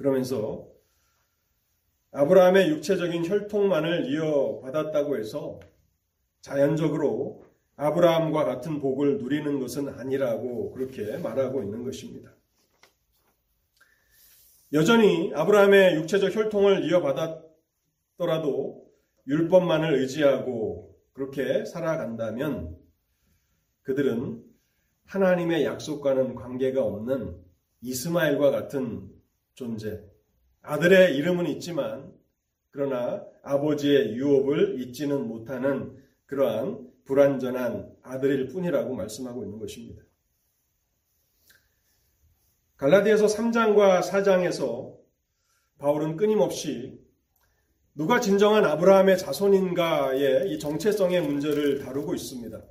그러면서 0.00 0.66
아브라함의 2.12 2.70
육체적인 2.70 3.26
혈통만을 3.26 4.10
이어받았다고 4.10 5.18
해서 5.18 5.60
자연적으로 6.40 7.44
아브라함과 7.76 8.46
같은 8.46 8.80
복을 8.80 9.18
누리는 9.18 9.60
것은 9.60 9.90
아니라고 9.90 10.72
그렇게 10.72 11.18
말하고 11.18 11.62
있는 11.62 11.84
것입니다. 11.84 12.34
여전히 14.72 15.32
아브라함의 15.34 15.96
육체적 15.96 16.34
혈통을 16.34 16.86
이어받았더라도 16.86 18.90
율법만을 19.26 19.96
의지하고 19.96 20.98
그렇게 21.12 21.66
살아간다면 21.66 22.74
그들은 23.82 24.42
하나님의 25.04 25.66
약속과는 25.66 26.36
관계가 26.36 26.82
없는 26.82 27.38
이스마엘과 27.82 28.50
같은 28.50 29.19
존재. 29.60 30.02
아들의 30.62 31.16
이름은 31.16 31.46
있지만 31.48 32.14
그러나 32.70 33.22
아버지의 33.42 34.14
유업을 34.14 34.80
잊지는 34.80 35.28
못하는 35.28 36.02
그러한 36.24 36.88
불완전한 37.04 37.94
아들일 38.02 38.48
뿐이라고 38.48 38.94
말씀하고 38.94 39.44
있는 39.44 39.58
것입니다. 39.58 40.02
갈라디아서 42.78 43.26
3장과 43.26 44.00
4장에서 44.00 44.96
바울은 45.76 46.16
끊임없이 46.16 46.98
누가 47.94 48.18
진정한 48.18 48.64
아브라함의 48.64 49.18
자손인가의 49.18 50.52
이 50.52 50.58
정체성의 50.58 51.20
문제를 51.20 51.80
다루고 51.80 52.14
있습니다. 52.14 52.62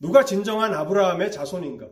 누가 0.00 0.24
진정한 0.24 0.72
아브라함의 0.72 1.30
자손인가? 1.30 1.90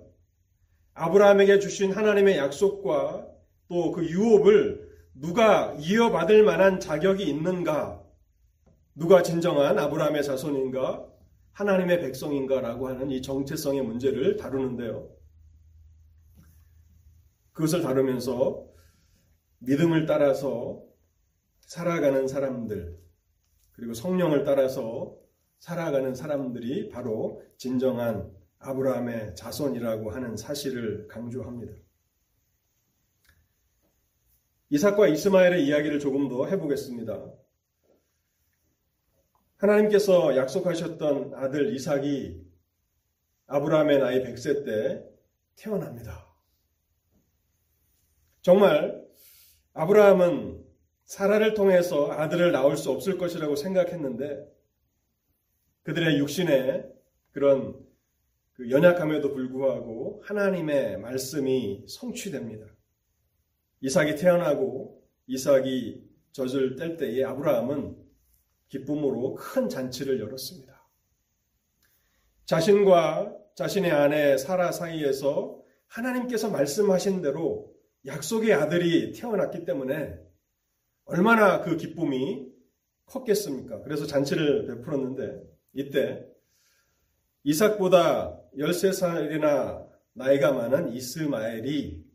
아브라함에게 0.95 1.59
주신 1.59 1.93
하나님의 1.93 2.39
약속과 2.39 3.38
또 3.69 3.93
그 3.93 4.09
유업을 4.09 4.89
누가 5.15 5.75
이어받을 5.79 6.43
만한 6.43 6.81
자격이 6.81 7.29
있는가? 7.29 8.03
누가 8.95 9.23
진정한 9.23 9.79
아브라함의 9.79 10.23
자손인가, 10.23 11.07
하나님의 11.53 12.01
백성인가라고 12.01 12.89
하는 12.89 13.11
이 13.11 13.21
정체성의 13.21 13.83
문제를 13.83 14.37
다루는데요. 14.37 15.09
그것을 17.53 17.83
다루면서 17.83 18.65
믿음을 19.59 20.07
따라서 20.07 20.83
살아가는 21.61 22.27
사람들, 22.29 22.97
그리고 23.73 23.95
성령을 23.95 24.45
따라서 24.45 25.17
살아가는 25.59 26.15
사람들이 26.15 26.89
바로 26.89 27.43
진정한 27.57 28.33
아브라함의 28.61 29.35
자손이라고 29.35 30.11
하는 30.11 30.37
사실을 30.37 31.09
강조합니다. 31.09 31.73
이삭과 34.71 35.09
이스마엘의 35.09 35.67
이야기를 35.67 35.99
조금 35.99 36.29
더 36.29 36.47
해보겠습니다. 36.47 37.33
하나님께서 39.57 40.37
약속하셨던 40.37 41.35
아들 41.35 41.75
이삭이 41.75 42.47
아브라함의 43.47 43.99
나이 43.99 44.23
100세 44.23 44.65
때 44.65 45.05
태어납니다. 45.57 46.27
정말 48.43 49.05
아브라함은 49.73 50.65
사라를 51.07 51.55
통해서 51.55 52.13
아들을 52.13 52.53
낳을 52.53 52.77
수 52.77 52.91
없을 52.91 53.17
것이라고 53.17 53.57
생각했는데 53.57 54.47
그들의 55.83 56.19
육신의 56.19 56.87
그런 57.33 57.75
그 58.53 58.71
연약함에도 58.71 59.33
불구하고 59.33 60.23
하나님의 60.25 60.99
말씀이 60.99 61.87
성취됩니다. 61.89 62.67
이삭이 63.81 64.17
태어나고 64.17 65.03
이삭이 65.27 66.09
젖을 66.33 66.77
뗄 66.77 66.97
때에 66.97 67.25
아브라함은 67.25 67.97
기쁨으로 68.69 69.35
큰 69.35 69.69
잔치를 69.69 70.21
열었습니다. 70.21 70.87
자신과 72.45 73.37
자신의 73.55 73.91
아내 73.91 74.39
사라 74.39 74.73
사이에서 74.73 75.61
하나님께서 75.87 76.51
말씀하신 76.51 77.23
대로 77.23 77.75
약속의 78.07 78.53
아들이 78.55 79.13
태어났기 79.13 79.65
때문에 79.65 80.19
얼마나 81.05 81.63
그 81.63 81.77
기쁨이 81.77 82.47
컸겠습니까? 83.07 83.83
그래서 83.83 84.07
잔치를 84.07 84.67
베풀었는데 84.67 85.43
이때 85.75 86.27
이삭보다 87.43 88.41
13살이나 88.57 89.89
나이가 90.13 90.53
많은 90.53 90.93
이스마엘이 90.93 92.08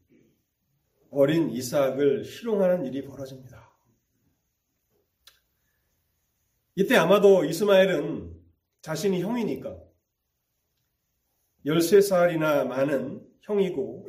어린 1.13 1.49
이삭을 1.49 2.23
희롱하는 2.23 2.85
일이 2.85 3.03
벌어집니다. 3.03 3.71
이때 6.75 6.95
아마도 6.95 7.45
이스마엘은 7.45 8.33
자신이 8.81 9.21
형이니까 9.21 9.77
13살이나 11.65 12.67
많은 12.67 13.25
형이고 13.41 14.07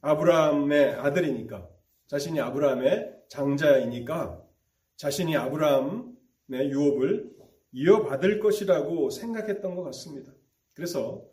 아브라함의 0.00 0.94
아들이니까 0.94 1.68
자신이 2.06 2.40
아브라함의 2.40 3.14
장자이니까 3.28 4.42
자신이 4.96 5.36
아브라함의 5.36 6.70
유업을 6.70 7.36
이어받을 7.72 8.40
것이라고 8.40 9.10
생각했던 9.10 9.74
것 9.74 9.82
같습니다. 9.84 10.32
그래서 10.72 11.24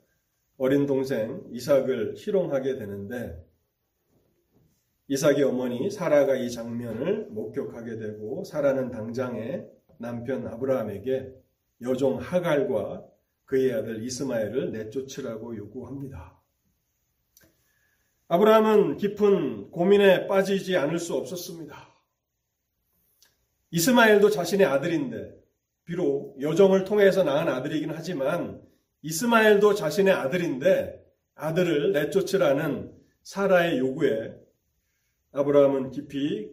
어린 0.57 0.85
동생 0.85 1.43
이삭을 1.51 2.15
희롱하게 2.17 2.77
되는데 2.77 3.44
이삭의 5.07 5.43
어머니 5.43 5.89
사라가 5.91 6.35
이 6.35 6.49
장면을 6.49 7.27
목격하게 7.29 7.97
되고 7.97 8.43
사라는 8.43 8.89
당장에 8.89 9.63
남편 9.97 10.47
아브라함에게 10.47 11.31
여종 11.81 12.19
하갈과 12.19 13.05
그의 13.45 13.73
아들 13.73 14.03
이스마엘을 14.03 14.71
내쫓으라고 14.71 15.55
요구합니다. 15.57 16.41
아브라함은 18.27 18.97
깊은 18.97 19.69
고민에 19.69 20.25
빠지지 20.25 20.75
않을 20.77 20.97
수 20.97 21.13
없었습니다. 21.13 21.93
이스마엘도 23.69 24.31
자신의 24.31 24.65
아들인데 24.65 25.35
비록 25.83 26.41
여정을 26.41 26.85
통해서 26.85 27.23
낳은 27.23 27.47
아들이긴 27.47 27.91
하지만 27.91 28.61
이스마엘도 29.03 29.75
자신의 29.75 30.13
아들인데 30.13 31.05
아들을 31.35 31.91
내쫓으라는 31.91 32.91
사라의 33.21 33.77
요구에 33.77 34.44
아브라함은 35.35 35.91
깊이 35.91 36.49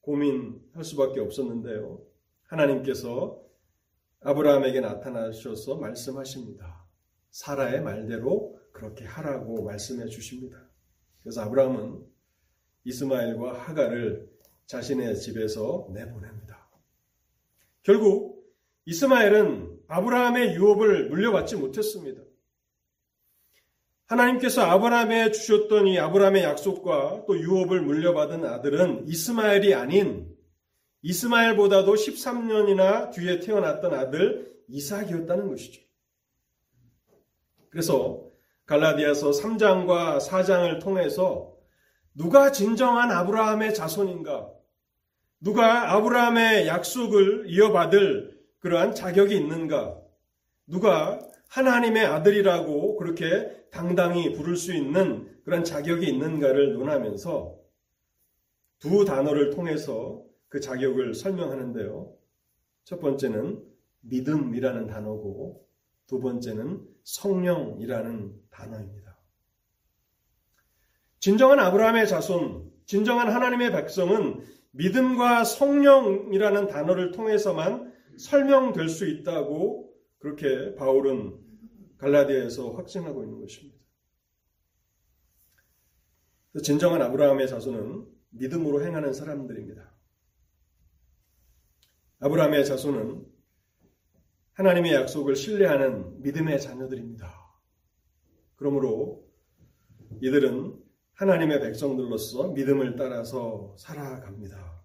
고민할 0.00 0.82
수밖에 0.82 1.20
없었는데요. 1.20 2.04
하나님께서 2.42 3.40
아브라함에게 4.22 4.80
나타나셔서 4.80 5.76
말씀하십니다. 5.76 6.84
사라의 7.30 7.80
말대로 7.80 8.58
그렇게 8.72 9.04
하라고 9.04 9.62
말씀해 9.62 10.06
주십니다. 10.06 10.68
그래서 11.22 11.42
아브라함은 11.42 12.04
이스마엘과 12.82 13.52
하가를 13.52 14.28
자신의 14.66 15.16
집에서 15.20 15.88
내보냅니다. 15.94 16.68
결국 17.84 18.52
이스마엘은 18.86 19.78
아브라함의 19.86 20.56
유업을 20.56 21.08
물려받지 21.08 21.56
못했습니다. 21.56 22.23
하나님께서 24.06 24.62
아브라함에 24.62 25.30
주셨던 25.30 25.86
이 25.86 25.98
아브라함의 25.98 26.42
약속과 26.42 27.24
또 27.26 27.38
유업을 27.38 27.80
물려받은 27.80 28.44
아들은 28.44 29.06
이스마엘이 29.08 29.74
아닌 29.74 30.28
이스마엘보다도 31.02 31.94
13년이나 31.94 33.10
뒤에 33.12 33.40
태어났던 33.40 33.94
아들 33.94 34.52
이삭이었다는 34.68 35.48
것이죠. 35.48 35.82
그래서 37.70 38.24
갈라디아서 38.66 39.30
3장과 39.30 40.20
4장을 40.20 40.80
통해서 40.80 41.52
누가 42.14 42.52
진정한 42.52 43.10
아브라함의 43.10 43.74
자손인가? 43.74 44.48
누가 45.40 45.92
아브라함의 45.92 46.66
약속을 46.66 47.46
이어받을 47.48 48.38
그러한 48.60 48.94
자격이 48.94 49.36
있는가? 49.36 49.98
누가 50.66 51.18
하나님의 51.48 52.06
아들이라고 52.06 52.83
그렇게 52.96 53.64
당당히 53.70 54.32
부를 54.32 54.56
수 54.56 54.74
있는 54.74 55.28
그런 55.44 55.64
자격이 55.64 56.06
있는가를 56.06 56.74
논하면서 56.74 57.58
두 58.78 59.04
단어를 59.04 59.50
통해서 59.50 60.24
그 60.48 60.60
자격을 60.60 61.14
설명하는데요. 61.14 62.14
첫 62.84 63.00
번째는 63.00 63.62
믿음이라는 64.00 64.86
단어고 64.86 65.66
두 66.06 66.20
번째는 66.20 66.86
성령이라는 67.02 68.34
단어입니다. 68.50 69.18
진정한 71.18 71.58
아브라함의 71.58 72.06
자손, 72.06 72.70
진정한 72.84 73.30
하나님의 73.30 73.72
백성은 73.72 74.44
믿음과 74.72 75.44
성령이라는 75.44 76.66
단어를 76.66 77.12
통해서만 77.12 77.92
설명될 78.18 78.88
수 78.88 79.08
있다고 79.08 79.90
그렇게 80.18 80.74
바울은 80.74 81.43
갈라디아에서 82.04 82.72
확증하고 82.72 83.24
있는 83.24 83.40
것입니다. 83.40 83.78
진정한 86.62 87.00
아브라함의 87.00 87.48
자손은 87.48 88.06
믿음으로 88.30 88.84
행하는 88.84 89.14
사람들입니다. 89.14 89.90
아브라함의 92.20 92.66
자손은 92.66 93.26
하나님의 94.52 94.92
약속을 94.92 95.34
신뢰하는 95.34 96.20
믿음의 96.20 96.60
자녀들입니다. 96.60 97.26
그러므로 98.56 99.26
이들은 100.20 100.78
하나님의 101.14 101.60
백성들로서 101.60 102.52
믿음을 102.52 102.96
따라서 102.96 103.74
살아갑니다. 103.78 104.84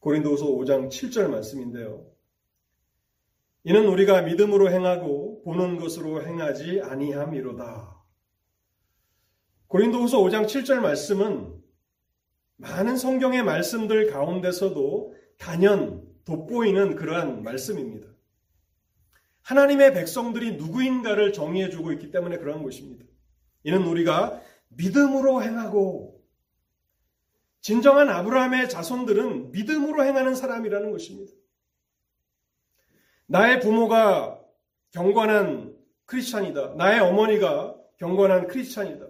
고린도서 0.00 0.46
5장 0.46 0.88
7절 0.88 1.28
말씀인데요. 1.28 2.13
이는 3.64 3.86
우리가 3.86 4.22
믿음으로 4.22 4.70
행하고 4.70 5.42
보는 5.42 5.78
것으로 5.78 6.26
행하지 6.26 6.82
아니함이로다. 6.82 7.94
고린도후서 9.68 10.18
5장 10.18 10.44
7절 10.44 10.80
말씀은 10.80 11.54
많은 12.56 12.96
성경의 12.96 13.42
말씀들 13.42 14.10
가운데서도 14.10 15.14
단연 15.38 16.06
돋보이는 16.26 16.94
그러한 16.94 17.42
말씀입니다. 17.42 18.06
하나님의 19.42 19.94
백성들이 19.94 20.56
누구인가를 20.56 21.32
정의해 21.32 21.70
주고 21.70 21.92
있기 21.92 22.10
때문에 22.10 22.36
그러한 22.38 22.62
것입니다. 22.62 23.04
이는 23.62 23.82
우리가 23.84 24.40
믿음으로 24.68 25.42
행하고 25.42 26.22
진정한 27.62 28.10
아브라함의 28.10 28.68
자손들은 28.68 29.52
믿음으로 29.52 30.04
행하는 30.04 30.34
사람이라는 30.34 30.90
것입니다. 30.90 31.32
나의 33.34 33.58
부모가 33.58 34.40
경건한 34.92 35.76
크리스찬이다. 36.06 36.74
나의 36.76 37.00
어머니가 37.00 37.76
경건한 37.96 38.46
크리스찬이다. 38.46 39.08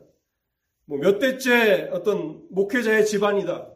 뭐 0.86 0.98
몇 0.98 1.18
대째 1.18 1.90
어떤 1.92 2.46
목회자의 2.50 3.04
집안이다. 3.04 3.70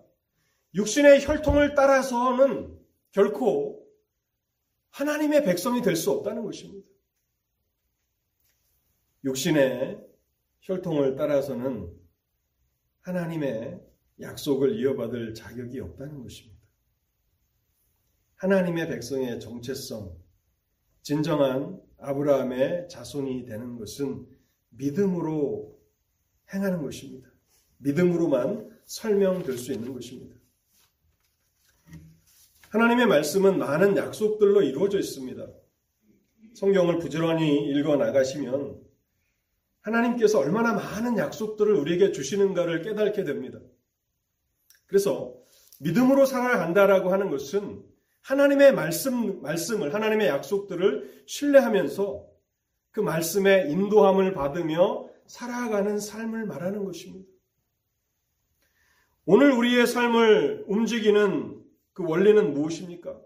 육신의 0.74 1.22
혈통을 1.26 1.74
따라서는 1.74 2.78
결코 3.10 3.86
하나님의 4.88 5.44
백성이 5.44 5.82
될 5.82 5.96
수 5.96 6.12
없다는 6.12 6.42
것입니다. 6.44 6.88
육신의 9.24 10.02
혈통을 10.62 11.14
따라서는 11.16 11.92
하나님의 13.02 13.82
약속을 14.18 14.80
이어받을 14.80 15.34
자격이 15.34 15.78
없다는 15.80 16.22
것입니다. 16.22 16.58
하나님의 18.36 18.88
백성의 18.88 19.40
정체성, 19.40 20.27
진정한 21.02 21.80
아브라함의 21.98 22.88
자손이 22.88 23.44
되는 23.46 23.76
것은 23.78 24.26
믿음으로 24.70 25.78
행하는 26.52 26.82
것입니다. 26.82 27.28
믿음으로만 27.78 28.70
설명될 28.84 29.58
수 29.58 29.72
있는 29.72 29.92
것입니다. 29.92 30.36
하나님의 32.70 33.06
말씀은 33.06 33.58
많은 33.58 33.96
약속들로 33.96 34.62
이루어져 34.62 34.98
있습니다. 34.98 35.46
성경을 36.54 36.98
부지런히 36.98 37.70
읽어 37.70 37.96
나가시면 37.96 38.82
하나님께서 39.80 40.40
얼마나 40.40 40.74
많은 40.74 41.16
약속들을 41.16 41.72
우리에게 41.74 42.12
주시는가를 42.12 42.82
깨닫게 42.82 43.24
됩니다. 43.24 43.58
그래서 44.86 45.34
믿음으로 45.80 46.26
살아간다라고 46.26 47.12
하는 47.12 47.30
것은 47.30 47.84
하나님의 48.22 48.74
말씀, 48.74 49.40
말씀을, 49.40 49.94
하나님의 49.94 50.28
약속들을 50.28 51.24
신뢰하면서 51.26 52.26
그 52.90 53.00
말씀의 53.00 53.70
인도함을 53.70 54.32
받으며 54.34 55.08
살아가는 55.26 55.98
삶을 55.98 56.46
말하는 56.46 56.84
것입니다. 56.84 57.30
오늘 59.24 59.52
우리의 59.52 59.86
삶을 59.86 60.64
움직이는 60.68 61.62
그 61.92 62.02
원리는 62.02 62.54
무엇입니까? 62.54 63.20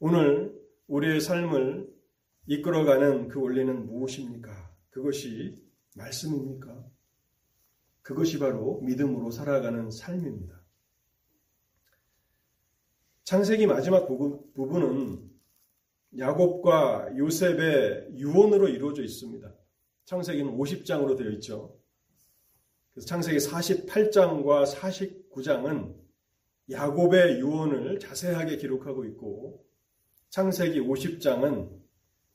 오늘 0.00 0.54
우리의 0.86 1.20
삶을 1.20 1.88
이끌어가는 2.46 3.28
그 3.28 3.40
원리는 3.40 3.86
무엇입니까? 3.86 4.70
그것이 4.90 5.54
말씀입니까? 5.96 6.84
그것이 8.02 8.38
바로 8.38 8.80
믿음으로 8.82 9.30
살아가는 9.30 9.90
삶입니다. 9.90 10.57
창세기 13.28 13.66
마지막 13.66 14.06
부분은 14.06 15.20
야곱과 16.16 17.10
요셉의 17.18 18.12
유언으로 18.14 18.68
이루어져 18.68 19.02
있습니다. 19.02 19.54
창세기는 20.06 20.56
50장으로 20.56 21.14
되어 21.18 21.28
있죠. 21.32 21.78
그래서 22.90 23.06
창세기 23.06 23.36
48장과 23.36 24.74
49장은 24.74 25.94
야곱의 26.70 27.40
유언을 27.40 27.98
자세하게 27.98 28.56
기록하고 28.56 29.04
있고 29.04 29.62
창세기 30.30 30.80
50장은 30.80 31.70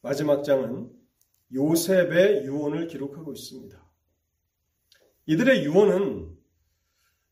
마지막 0.03 0.43
장은 0.43 0.91
요셉의 1.55 2.45
유언을 2.45 2.85
기록하고 2.85 3.33
있습니다. 3.33 3.83
이들의 5.25 5.65
유언은 5.65 6.37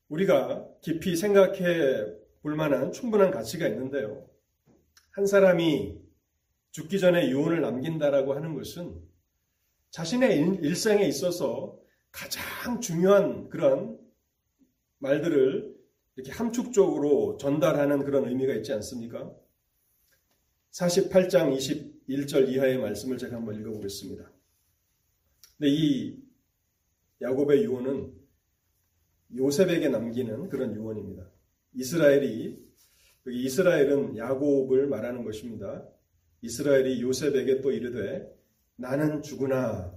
우리가 0.10 0.68
깊이 0.82 1.16
생각해 1.16 2.21
볼 2.42 2.56
만한 2.56 2.92
충분한 2.92 3.32
가치가 3.32 3.68
있는데요. 3.68 4.28
한 5.12 5.26
사람이 5.26 6.00
죽기 6.72 7.00
전에 7.00 7.30
유언을 7.30 7.62
남긴다라고 7.62 8.34
하는 8.34 8.56
것은 8.56 9.02
자신의 9.92 10.40
일생에 10.62 11.06
있어서 11.06 11.78
가장 12.12 12.80
중요한 12.82 13.50
그런 13.50 14.00
말들을 15.00 15.76
이렇게 16.16 16.32
함축적으로 16.32 17.38
전달하는 17.38 18.04
그런 18.04 18.28
의미가 18.28 18.54
있지 18.56 18.74
않습니까? 18.74 19.34
48장 20.72 21.56
21절 22.08 22.50
이하의 22.50 22.78
말씀을 22.78 23.18
제가 23.18 23.36
한번 23.36 23.60
읽어보겠습니다. 23.60 24.32
근데 25.58 25.70
이 25.70 26.24
야곱의 27.22 27.64
유언은 27.64 28.14
요셉에게 29.36 29.90
남기는 29.90 30.50
그런 30.50 30.76
유언입니다. 30.76 31.31
이스라엘이 31.74 32.72
여기 33.28 33.44
이스라엘은 33.44 34.18
야곱을 34.18 34.88
말하는 34.88 35.24
것입니다. 35.24 35.88
이스라엘이 36.42 37.02
요셉에게 37.02 37.62
또 37.62 37.72
이르되 37.72 38.28
나는 38.76 39.22
죽으나 39.22 39.94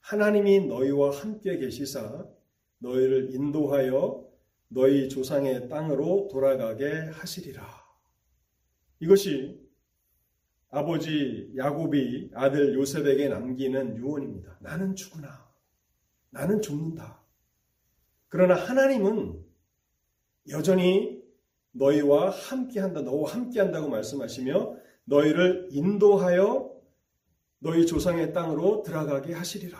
하나님이 0.00 0.66
너희와 0.66 1.10
함께 1.10 1.56
계시사 1.56 2.26
너희를 2.78 3.34
인도하여 3.34 4.26
너희 4.68 5.08
조상의 5.08 5.68
땅으로 5.68 6.28
돌아가게 6.30 6.90
하시리라. 7.12 7.66
이것이 9.00 9.60
아버지 10.68 11.52
야곱이 11.56 12.32
아들 12.34 12.74
요셉에게 12.74 13.28
남기는 13.28 13.96
유언입니다. 13.96 14.58
나는 14.60 14.94
죽으나 14.94 15.46
나는 16.30 16.60
죽는다. 16.60 17.22
그러나 18.28 18.54
하나님은 18.54 19.45
여전히 20.50 21.22
너희와 21.72 22.30
함께 22.30 22.80
한다. 22.80 23.02
너와 23.02 23.32
함께 23.32 23.60
한다고 23.60 23.88
말씀하시며 23.88 24.76
너희를 25.04 25.68
인도하여 25.70 26.70
너희 27.58 27.86
조상의 27.86 28.32
땅으로 28.32 28.82
들어가게 28.82 29.32
하시리라. 29.32 29.78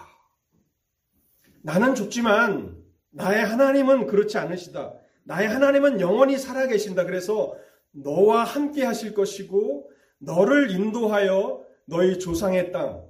나는 1.62 1.94
죽지만 1.94 2.76
나의 3.11 3.44
하나님은 3.44 4.07
그렇지 4.07 4.38
않으시다. 4.38 4.94
나의 5.24 5.48
하나님은 5.48 6.00
영원히 6.00 6.38
살아계신다. 6.38 7.05
그래서 7.05 7.57
너와 7.92 8.44
함께 8.44 8.85
하실 8.85 9.14
것이고 9.14 9.90
너를 10.18 10.70
인도하여 10.70 11.64
너희 11.87 12.18
조상의 12.18 12.72
땅, 12.72 13.05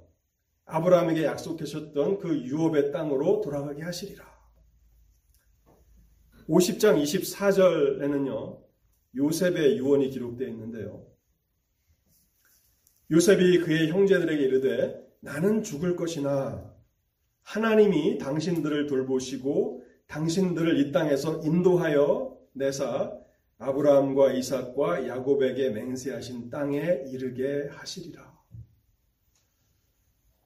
아브라함에게 0.65 1.23
약속하셨던 1.25 2.19
그 2.19 2.37
유업의 2.37 2.91
땅으로 2.91 3.41
돌아가게 3.41 3.83
하시리라. 3.83 4.36
50장 6.47 7.01
24절에는요, 7.01 8.63
요셉의 9.15 9.77
유언이 9.77 10.09
기록되어 10.09 10.47
있는데요. 10.47 11.05
요셉이 13.11 13.59
그의 13.59 13.89
형제들에게 13.89 14.43
이르되 14.43 15.07
나는 15.19 15.63
죽을 15.63 15.95
것이나 15.95 16.73
하나님이 17.41 18.17
당신들을 18.17 18.87
돌보시고 18.87 19.83
당신들을 20.07 20.79
이 20.79 20.91
땅에서 20.91 21.41
인도하여 21.43 22.37
내사 22.53 23.17
아브라함과 23.59 24.33
이삭과 24.33 25.07
야곱에게 25.07 25.71
맹세하신 25.71 26.49
땅에 26.49 27.03
이르게 27.07 27.67
하시리라. 27.71 28.37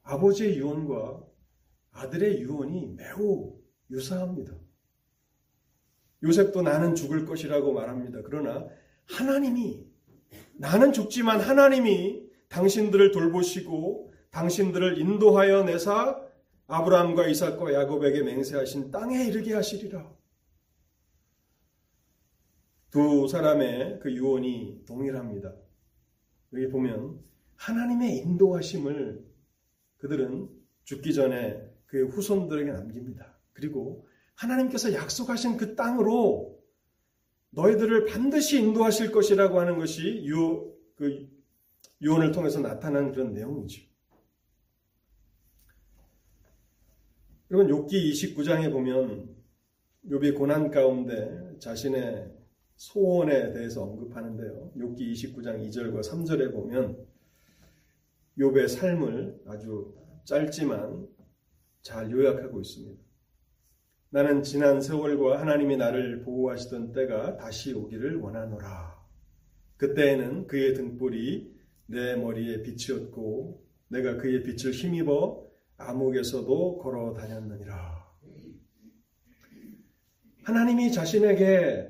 아버지의 0.04 0.58
유언과 0.58 1.24
아들의 1.92 2.42
유언이 2.42 2.96
매우 2.96 3.60
유사합니다. 3.90 4.56
요셉도 6.24 6.62
나는 6.62 6.96
죽을 6.96 7.26
것이라고 7.26 7.74
말합니다. 7.74 8.22
그러나 8.24 8.68
하나님이 9.10 9.86
나는 10.54 10.94
죽지만 10.94 11.40
하나님이 11.40 12.30
당신들을 12.50 13.12
돌보시고 13.12 14.14
당신들을 14.30 14.98
인도하여 15.00 15.64
내사 15.64 16.22
아브라함과 16.68 17.28
이삭과 17.28 17.74
야곱에게 17.74 18.24
맹세하신 18.24 18.92
땅에 18.92 19.26
이르게 19.26 19.54
하시리라. 19.54 20.10
두 22.92 23.28
사람의 23.28 24.00
그 24.02 24.12
유언이 24.14 24.84
동일합니다. 24.86 25.54
여기 26.54 26.70
보면 26.70 27.20
하나님의 27.56 28.18
인도하심을 28.18 29.26
그들은 29.98 30.50
죽기 30.84 31.14
전에 31.14 31.62
그의 31.86 32.06
후손들에게 32.06 32.72
남깁니다. 32.72 33.38
그리고 33.54 34.08
하나님께서 34.42 34.94
약속하신 34.94 35.58
그 35.58 35.76
땅으로 35.76 36.60
너희들을 37.52 38.06
반드시 38.06 38.60
인도하실 38.60 39.12
것이라고 39.12 39.60
하는 39.60 39.78
것이 39.78 40.24
유, 40.26 40.74
그 40.96 41.30
유언을 42.02 42.32
통해서 42.32 42.60
나타난 42.60 43.12
그런 43.12 43.34
내용이죠. 43.34 43.84
여러분 47.52 47.68
욥기 47.68 48.12
29장에 48.12 48.72
보면 48.72 49.36
욥이 50.08 50.38
고난 50.38 50.72
가운데 50.72 51.58
자신의 51.60 52.32
소원에 52.76 53.52
대해서 53.52 53.84
언급하는데요. 53.84 54.72
욥기 54.78 55.12
29장 55.12 55.60
2절과 55.68 56.02
3절에 56.02 56.52
보면 56.54 57.06
욥의 58.40 58.70
삶을 58.70 59.44
아주 59.46 59.94
짧지만 60.24 61.08
잘 61.82 62.10
요약하고 62.10 62.62
있습니다. 62.62 63.11
나는 64.14 64.44
지난 64.44 64.82
세월과 64.82 65.40
하나님이 65.40 65.78
나를 65.78 66.24
보호하시던 66.24 66.92
때가 66.92 67.38
다시 67.38 67.74
오기를 67.74 68.18
원하노라. 68.18 69.00
그때에는 69.78 70.48
그의 70.48 70.74
등불이 70.74 71.56
내 71.86 72.18
머리에 72.18 72.62
빛이었고 72.62 73.66
내가 73.88 74.18
그의 74.18 74.44
빛을 74.44 74.74
힘입어 74.74 75.48
암흑에서도 75.78 76.80
걸어 76.80 77.14
다녔느니라. 77.14 78.06
하나님이 80.44 80.92
자신에게 80.92 81.90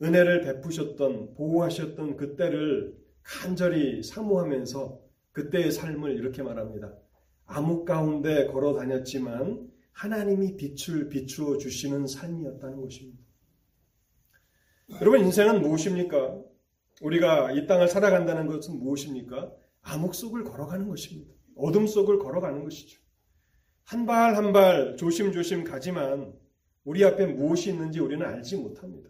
은혜를 0.00 0.42
베푸셨던 0.42 1.34
보호하셨던 1.34 2.18
그때를 2.18 2.96
간절히 3.24 4.04
사모하면서 4.04 5.00
그때의 5.32 5.72
삶을 5.72 6.14
이렇게 6.14 6.44
말합니다. 6.44 6.96
암흑 7.46 7.84
가운데 7.84 8.46
걸어 8.46 8.74
다녔지만 8.74 9.74
하나님이 9.96 10.56
빛을 10.56 11.08
비추어 11.08 11.56
주시는 11.56 12.06
삶이었다는 12.06 12.82
것입니다. 12.82 13.18
여러분 15.00 15.20
인생은 15.20 15.62
무엇입니까? 15.62 16.38
우리가 17.00 17.52
이 17.52 17.66
땅을 17.66 17.88
살아간다는 17.88 18.46
것은 18.46 18.78
무엇입니까? 18.78 19.52
암흑 19.82 20.14
속을 20.14 20.44
걸어가는 20.44 20.88
것입니다. 20.88 21.32
어둠 21.56 21.86
속을 21.86 22.18
걸어가는 22.18 22.62
것이죠. 22.64 23.00
한 23.84 24.04
발 24.04 24.34
한 24.36 24.52
발 24.52 24.96
조심조심 24.96 25.64
가지만 25.64 26.34
우리 26.84 27.02
앞에 27.04 27.26
무엇이 27.26 27.70
있는지 27.70 27.98
우리는 28.00 28.24
알지 28.26 28.56
못합니다. 28.56 29.08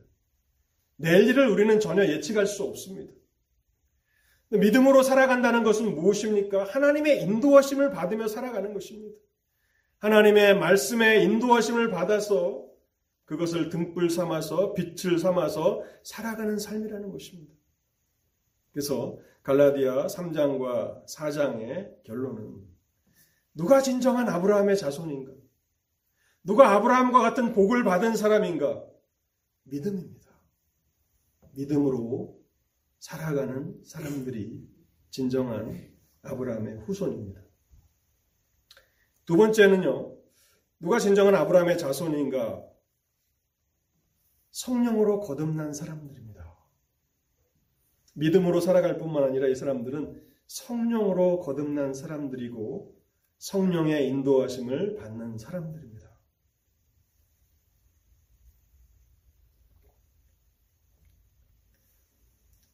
내일 0.96 1.27
일을 1.29 1.49
우리는 1.49 1.81
전혀 1.81 2.05
예측할 2.07 2.46
수 2.46 2.62
없습니다. 2.62 3.12
믿음으로 4.51 5.03
살아간다는 5.03 5.64
것은 5.64 5.96
무엇입니까? 5.96 6.64
하나님의 6.64 7.22
인도하심을 7.22 7.90
받으며 7.90 8.29
살아가는 8.29 8.72
것입니다. 8.72 9.18
하나님의 9.98 10.59
말씀에 10.59 11.22
인도하심을 11.22 11.90
받아서 11.90 12.66
그것을 13.24 13.70
등불 13.70 14.11
삼아서 14.11 14.74
빛을 14.74 15.18
삼아서 15.18 15.82
살아가는 16.04 16.59
삶이라는 16.59 17.11
것입니다. 17.11 17.52
그래서 18.72 19.18
갈라디아 19.42 20.06
3장과 20.06 21.06
4장의 21.06 22.02
결론은 22.04 22.62
누가 23.54 23.80
진정한 23.80 24.28
아브라함의 24.28 24.76
자손인가? 24.76 25.32
누가 26.44 26.72
아브라함과 26.72 27.20
같은 27.20 27.52
복을 27.52 27.82
받은 27.85 28.16
사람인가? 28.16 28.85
믿음입니다. 29.64 30.30
믿음으로 31.54 32.38
살아가는 32.98 33.80
사람들이 33.82 34.62
진정한 35.11 35.90
아브라함의 36.22 36.80
후손입니다. 36.80 37.45
두 39.26 39.36
번째는요, 39.36 40.16
누가 40.78 40.98
진정한 40.98 41.34
아브라함의 41.34 41.78
자손인가? 41.78 42.64
성령으로 44.52 45.20
거듭난 45.20 45.72
사람들입니다. 45.74 46.56
믿음으로 48.14 48.60
살아갈 48.60 48.96
뿐만 48.96 49.24
아니라 49.24 49.48
이 49.48 49.54
사람들은 49.54 50.22
성령으로 50.46 51.40
거듭난 51.40 51.92
사람들이고 51.92 52.96
성령의 53.38 54.08
인도하심을 54.08 54.94
받는 54.96 55.38
사람들입니다. 55.38 56.06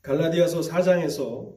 갈라디아서 0.02 0.60
4장에서 0.60 1.56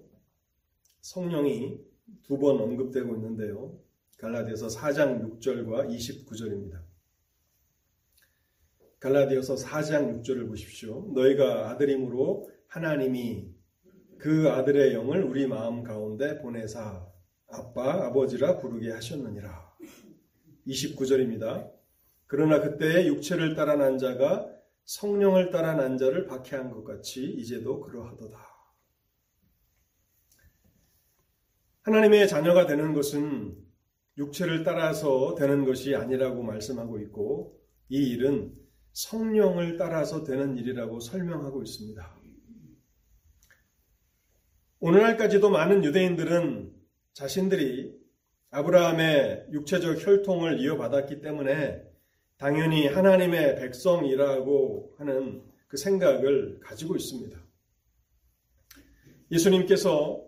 성령이 1.02 1.80
두 2.24 2.38
번 2.38 2.60
언급되고 2.60 3.16
있는데요. 3.16 3.78
갈라디아서 4.18 4.68
4장 4.68 5.40
6절과 5.40 5.90
29절입니다. 5.90 6.82
갈라디아서 9.00 9.56
4장 9.56 10.24
6절을 10.24 10.48
보십시오. 10.48 11.12
너희가 11.14 11.70
아들임으로 11.70 12.50
하나님이 12.68 13.54
그 14.18 14.50
아들의 14.50 14.94
영을 14.94 15.24
우리 15.24 15.48
마음 15.48 15.84
가운데 15.84 16.40
보내사 16.40 17.06
아빠 17.48 18.06
아버지라 18.06 18.60
부르게 18.60 18.92
하셨느니라. 18.92 19.76
29절입니다. 20.66 21.72
그러나 22.26 22.62
그때의 22.62 23.08
육체를 23.08 23.54
따라 23.54 23.76
난 23.76 23.98
자가 23.98 24.50
성령을 24.86 25.52
따라 25.52 25.76
난 25.76 25.98
자를 25.98 26.26
박해한 26.26 26.72
것 26.72 26.84
같이 26.84 27.24
이제도 27.24 27.82
그러하도다. 27.82 28.38
하나님의 31.84 32.28
자녀가 32.28 32.66
되는 32.66 32.94
것은 32.94 33.65
육체를 34.18 34.64
따라서 34.64 35.36
되는 35.36 35.66
것이 35.66 35.96
아니라고 35.96 36.44
말씀하고 36.44 37.00
있고 37.00 37.60
이 37.90 37.98
일은 38.12 38.56
성령을 38.94 39.78
따라서 39.78 40.24
되는 40.24 40.58
일이라고 40.58 41.00
설명하고 41.00 41.62
있습니다. 41.64 42.16
오늘날까지도 44.80 45.50
많은 45.50 45.84
유대인들은 45.84 46.74
자신들이 47.14 47.94
아브라함의 48.52 49.48
육체적 49.52 50.06
혈통을 50.06 50.60
이어받았기 50.62 51.22
때문에 51.22 51.84
당연히 52.38 52.88
하나님의 52.88 53.56
백성이라고 53.56 54.96
하는 54.98 55.44
그 55.68 55.78
생각을 55.78 56.60
가지고 56.62 56.96
있습니다. 56.96 57.38
예수님께서 59.32 60.24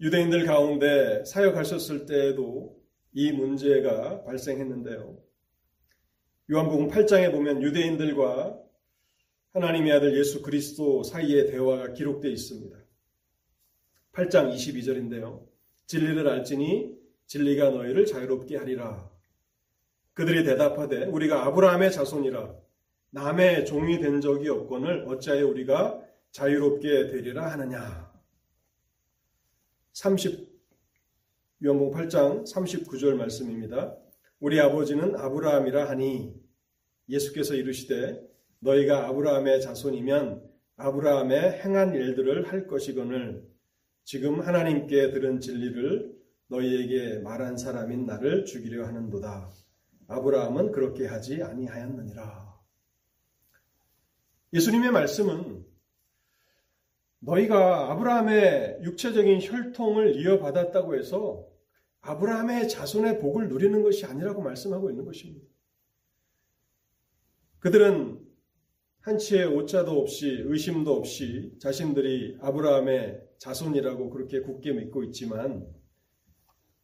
유대인들 0.00 0.44
가운데 0.44 1.24
사역하셨을 1.24 2.06
때에도 2.06 2.83
이 3.14 3.32
문제가 3.32 4.24
발생했는데요. 4.24 5.16
요한복음 6.50 6.88
8장에 6.88 7.30
보면 7.30 7.62
유대인들과 7.62 8.60
하나님의 9.52 9.92
아들 9.92 10.18
예수 10.18 10.42
그리스도 10.42 11.04
사이의 11.04 11.46
대화가 11.46 11.92
기록되어 11.92 12.30
있습니다. 12.30 12.76
8장 14.12 14.52
22절인데요. 14.52 15.46
진리를 15.86 16.28
알지니 16.28 16.92
진리가 17.26 17.70
너희를 17.70 18.04
자유롭게 18.04 18.56
하리라. 18.56 19.10
그들이 20.12 20.44
대답하되 20.44 21.04
우리가 21.06 21.46
아브라함의 21.46 21.92
자손이라 21.92 22.54
남의 23.10 23.64
종이 23.64 24.00
된 24.00 24.20
적이 24.20 24.48
없거늘 24.50 25.04
어찌하여 25.08 25.46
우리가 25.46 26.02
자유롭게 26.32 27.08
되리라 27.08 27.52
하느냐. 27.52 28.12
30 29.92 30.53
요한복 31.64 31.94
8장 31.94 32.44
39절 32.44 33.14
말씀입니다. 33.14 33.96
우리 34.38 34.60
아버지는 34.60 35.16
아브라함이라 35.16 35.88
하니 35.88 36.34
예수께서 37.08 37.54
이르시되 37.54 38.20
너희가 38.58 39.08
아브라함의 39.08 39.62
자손이면 39.62 40.46
아브라함의 40.76 41.62
행한 41.62 41.94
일들을 41.94 42.52
할 42.52 42.66
것이거늘 42.66 43.48
지금 44.02 44.42
하나님께 44.42 45.12
들은 45.12 45.40
진리를 45.40 46.14
너희에게 46.48 47.20
말한 47.20 47.56
사람인 47.56 48.04
나를 48.04 48.44
죽이려 48.44 48.86
하는도다. 48.86 49.50
아브라함은 50.08 50.70
그렇게 50.70 51.06
하지 51.06 51.42
아니하였느니라. 51.42 52.60
예수님의 54.52 54.90
말씀은 54.90 55.64
너희가 57.20 57.90
아브라함의 57.90 58.80
육체적인 58.82 59.40
혈통을 59.40 60.16
이어받았다고 60.16 60.96
해서 60.96 61.53
아브라함의 62.06 62.68
자손의 62.68 63.18
복을 63.18 63.48
누리는 63.48 63.82
것이 63.82 64.04
아니라고 64.04 64.42
말씀하고 64.42 64.90
있는 64.90 65.04
것입니다. 65.04 65.46
그들은 67.60 68.22
한치의 69.00 69.46
오차도 69.46 70.00
없이 70.00 70.28
의심도 70.44 70.94
없이 70.94 71.56
자신들이 71.60 72.38
아브라함의 72.40 73.22
자손이라고 73.38 74.10
그렇게 74.10 74.40
굳게 74.40 74.72
믿고 74.72 75.02
있지만 75.04 75.66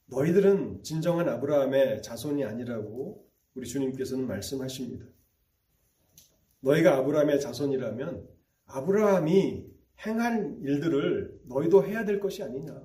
너희들은 0.06 0.82
진정한 0.82 1.28
아브라함의 1.28 2.02
자손이 2.02 2.44
아니라고 2.44 3.26
우리 3.54 3.66
주님께서는 3.66 4.26
말씀하십니다. 4.26 5.04
너희가 6.60 6.96
아브라함의 6.96 7.40
자손이라면 7.40 8.26
아브라함이 8.66 9.66
행한 10.06 10.60
일들을 10.62 11.40
너희도 11.44 11.84
해야 11.84 12.06
될 12.06 12.20
것이 12.20 12.42
아니냐. 12.42 12.82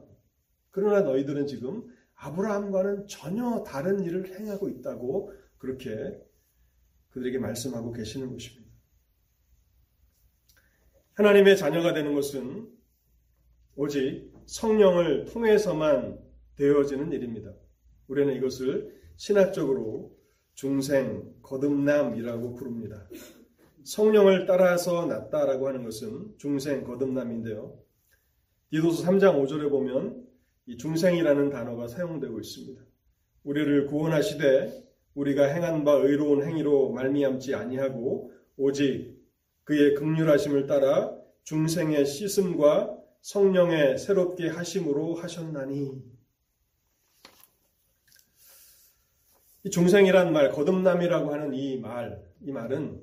그러나 0.72 1.02
너희들은 1.02 1.48
지금 1.48 1.95
아브라함과는 2.16 3.08
전혀 3.08 3.64
다른 3.64 4.04
일을 4.04 4.40
행하고 4.40 4.70
있다고 4.70 5.34
그렇게 5.58 6.20
그들에게 7.10 7.40
말씀하고 7.40 7.92
계시는 7.92 8.32
것입니다. 8.32 8.66
하나님의 11.14 11.58
자녀가 11.58 11.94
되는 11.94 12.14
것은 12.14 12.70
오직 13.76 14.34
성령을 14.46 15.26
통해서만 15.26 16.20
되어지는 16.58 17.12
일입니다. 17.12 17.54
우리는 18.08 18.34
이것을 18.36 19.02
신학적으로 19.18 20.16
중생, 20.54 21.34
거듭남이라고 21.42 22.56
부릅니다. 22.56 23.08
성령을 23.84 24.46
따라서 24.46 25.06
났다라고 25.06 25.68
하는 25.68 25.84
것은 25.84 26.36
중생, 26.38 26.84
거듭남인데요. 26.84 27.78
디도서 28.72 29.04
3장 29.04 29.42
5절에 29.42 29.70
보면 29.70 30.25
이 30.68 30.78
중생이라는 30.78 31.50
단어가 31.50 31.88
사용되고 31.88 32.40
있습니다. 32.40 32.82
우리를 33.44 33.86
구원하시되 33.88 34.84
우리가 35.14 35.46
행한 35.46 35.84
바 35.86 35.94
의로운 35.94 36.44
행위로 36.44 36.92
말미암지 36.92 37.54
아니하고 37.54 38.34
오직 38.58 39.16
그의 39.64 39.96
극률하심을 39.96 40.68
따라 40.68 41.16
중생의 41.44 42.06
씻음과 42.06 42.98
성령의 43.22 43.98
새롭게 43.98 44.50
하심으로 44.50 45.16
하셨나니 45.16 46.04
이 49.64 49.70
중생이란 49.70 50.32
말, 50.32 50.52
거듭남이라고 50.52 51.34
하는 51.34 51.54
이 51.54 51.78
말, 51.80 52.24
이 52.42 52.52
말은 52.52 53.02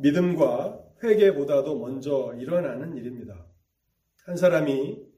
믿음과 0.00 0.84
회개보다도 1.02 1.78
먼저 1.78 2.34
일어나는 2.38 2.96
일입니다. 2.96 3.46
한 4.24 4.36
사람이 4.36 5.08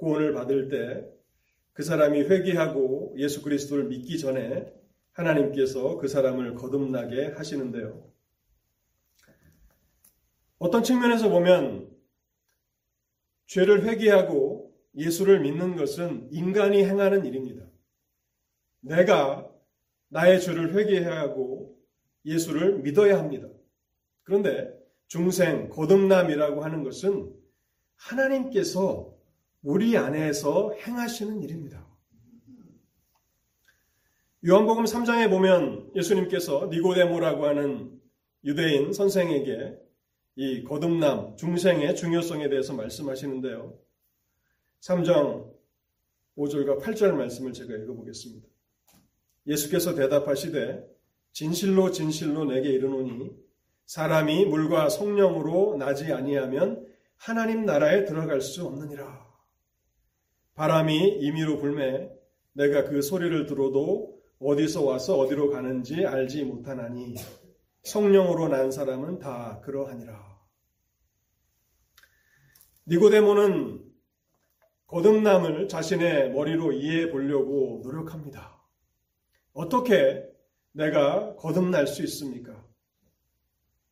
구원을 0.00 0.32
받을 0.32 0.68
때 0.68 1.20
그 1.80 1.82
사람이 1.82 2.24
회개하고 2.24 3.14
예수 3.16 3.40
그리스도를 3.42 3.84
믿기 3.84 4.18
전에 4.18 4.70
하나님께서 5.12 5.96
그 5.96 6.08
사람을 6.08 6.54
거듭나게 6.54 7.28
하시는데요. 7.28 8.06
어떤 10.58 10.82
측면에서 10.82 11.30
보면 11.30 11.90
죄를 13.46 13.84
회개하고 13.84 14.76
예수를 14.94 15.40
믿는 15.40 15.76
것은 15.76 16.28
인간이 16.30 16.84
행하는 16.84 17.24
일입니다. 17.24 17.64
내가 18.80 19.50
나의 20.08 20.40
죄를 20.40 20.74
회개해야 20.74 21.18
하고 21.18 21.78
예수를 22.26 22.80
믿어야 22.80 23.18
합니다. 23.18 23.48
그런데 24.22 24.70
중생, 25.06 25.70
거듭남이라고 25.70 26.62
하는 26.62 26.84
것은 26.84 27.34
하나님께서 27.96 29.16
우리 29.62 29.96
안에서 29.96 30.72
행하시는 30.72 31.42
일입니다. 31.42 31.86
요한복음 34.46 34.84
3장에 34.84 35.28
보면 35.28 35.90
예수님께서 35.94 36.68
니고데모라고 36.72 37.44
하는 37.44 38.00
유대인 38.42 38.94
선생에게 38.94 39.78
이 40.36 40.64
거듭남, 40.64 41.36
중생의 41.36 41.94
중요성에 41.94 42.48
대해서 42.48 42.72
말씀하시는데요. 42.72 43.78
3장 44.80 45.52
5절과 46.38 46.80
8절 46.80 47.12
말씀을 47.12 47.52
제가 47.52 47.74
읽어보겠습니다. 47.74 48.48
예수께서 49.46 49.94
대답하시되 49.94 50.88
진실로 51.32 51.90
진실로 51.90 52.46
내게 52.46 52.70
이르노니 52.70 53.30
사람이 53.84 54.46
물과 54.46 54.88
성령으로 54.88 55.76
나지 55.76 56.10
아니하면 56.12 56.86
하나님 57.16 57.66
나라에 57.66 58.06
들어갈 58.06 58.40
수 58.40 58.64
없느니라. 58.64 59.29
바람이 60.60 61.20
임의로 61.20 61.56
불매 61.56 62.10
내가 62.52 62.84
그 62.84 63.00
소리를 63.00 63.46
들어도 63.46 64.20
어디서 64.40 64.84
와서 64.84 65.16
어디로 65.16 65.48
가는지 65.48 66.04
알지 66.04 66.44
못하나니 66.44 67.14
성령으로 67.84 68.48
난 68.48 68.70
사람은 68.70 69.20
다 69.20 69.62
그러하니라. 69.64 70.38
니고데모는 72.88 73.90
거듭남을 74.86 75.68
자신의 75.68 76.32
머리로 76.32 76.72
이해해 76.72 77.10
보려고 77.10 77.80
노력합니다. 77.82 78.62
어떻게 79.54 80.28
내가 80.72 81.36
거듭날 81.36 81.86
수 81.86 82.02
있습니까? 82.02 82.62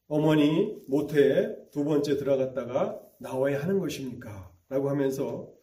어머니 0.07 0.77
모태에 0.87 1.71
두 1.73 1.85
번째 1.85 2.19
들어갔다가 2.19 3.01
나와야 3.17 3.63
하는 3.63 3.79
것입니까? 3.79 4.53
라고 4.69 4.91
하면서 4.91 5.57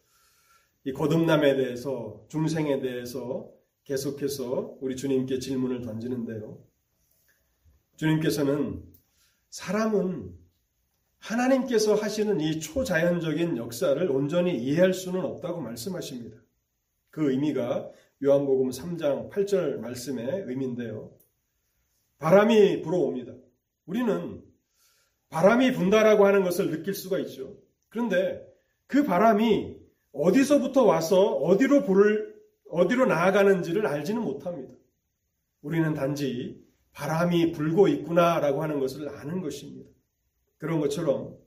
이 0.86 0.94
거듭남에 0.94 1.56
대해서 1.56 2.24
중생에 2.30 2.80
대해서 2.80 3.52
계속해서 3.86 4.78
우리 4.82 4.96
주님께 4.96 5.40
질문을 5.40 5.82
던지는데요. 5.82 6.64
주님께서는 7.98 8.84
사람은 9.50 10.34
하나님께서 11.18 11.96
하시는 11.96 12.40
이 12.40 12.60
초자연적인 12.60 13.58
역사를 13.58 14.12
온전히 14.12 14.58
이해할 14.62 14.94
수는 14.94 15.22
없다고 15.22 15.60
말씀하십니다. 15.62 16.38
그 17.10 17.32
의미가 17.32 17.90
요한복음 18.24 18.70
3장 18.70 19.32
8절 19.32 19.78
말씀의 19.80 20.44
의미인데요. 20.46 21.12
바람이 22.20 22.82
불어옵니다. 22.84 23.34
우리는 23.88 24.44
바람이 25.30 25.74
분다라고 25.74 26.26
하는 26.26 26.44
것을 26.44 26.70
느낄 26.70 26.94
수가 26.94 27.18
있죠. 27.20 27.58
그런데 27.90 28.46
그 28.88 29.04
바람이 29.04 29.75
어디서부터 30.16 30.84
와서 30.84 31.34
어디로 31.34 31.84
불을 31.84 32.36
어디로 32.70 33.06
나아가는지를 33.06 33.86
알지는 33.86 34.22
못합니다. 34.22 34.74
우리는 35.62 35.94
단지 35.94 36.64
바람이 36.94 37.52
불고 37.52 37.88
있구나라고 37.88 38.64
하는 38.64 38.80
것을 38.80 39.10
아는 39.10 39.42
것입니다. 39.42 39.90
그런 40.58 40.80
것처럼 40.80 41.38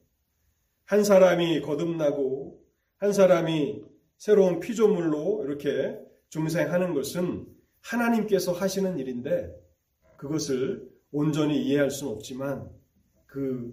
한 0.85 1.03
사람이 1.03 1.63
거듭나고 1.63 2.63
한 2.99 3.13
사람이 3.13 3.85
새로운 4.17 4.61
피조물로 4.61 5.45
이렇게 5.45 5.99
중생하는 6.29 6.93
것은 6.93 7.47
하나님께서 7.81 8.53
하시는 8.53 8.99
일인데 8.99 9.55
그것을 10.17 10.89
온전히 11.11 11.63
이해할 11.63 11.91
수는 11.91 12.13
없지만 12.13 12.69
그 13.27 13.73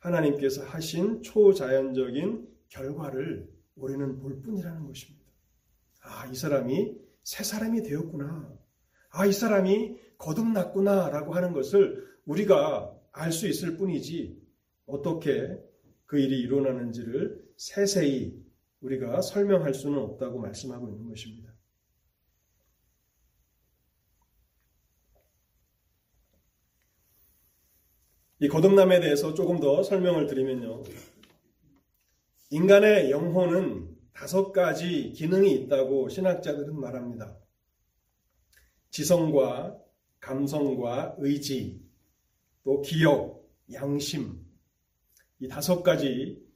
하나님께서 0.00 0.64
하신 0.64 1.22
초자연적인 1.22 2.46
결과를 2.68 3.53
우리는 3.76 4.18
볼 4.18 4.40
뿐이라는 4.42 4.86
것입니다. 4.86 5.24
아, 6.02 6.26
이 6.26 6.34
사람이 6.34 6.96
새 7.22 7.42
사람이 7.42 7.82
되었구나. 7.82 8.52
아, 9.10 9.26
이 9.26 9.32
사람이 9.32 9.98
거듭났구나. 10.18 11.10
라고 11.10 11.34
하는 11.34 11.52
것을 11.52 12.04
우리가 12.26 12.94
알 13.12 13.32
수 13.32 13.46
있을 13.46 13.76
뿐이지 13.76 14.42
어떻게 14.86 15.56
그 16.06 16.18
일이 16.18 16.40
일어나는지를 16.40 17.42
세세히 17.56 18.44
우리가 18.80 19.22
설명할 19.22 19.72
수는 19.72 19.98
없다고 19.98 20.38
말씀하고 20.38 20.88
있는 20.88 21.08
것입니다. 21.08 21.54
이 28.40 28.48
거듭남에 28.48 29.00
대해서 29.00 29.32
조금 29.32 29.58
더 29.60 29.82
설명을 29.82 30.26
드리면요. 30.26 30.82
인간의 32.54 33.10
영혼은 33.10 33.88
다섯 34.12 34.52
가지 34.52 35.10
기능이 35.10 35.52
있다고 35.54 36.08
신학자들은 36.08 36.78
말합니다. 36.78 37.36
지성과 38.90 39.76
감성과 40.20 41.16
의지, 41.18 41.82
또 42.62 42.80
기억, 42.80 43.44
양심, 43.72 44.40
이 45.40 45.48
다섯 45.48 45.82
가지 45.82 46.46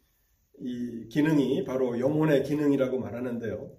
이 0.61 1.09
기능이 1.09 1.65
바로 1.65 1.99
영혼의 1.99 2.45
기능이라고 2.45 3.01
말하는데요. 3.01 3.77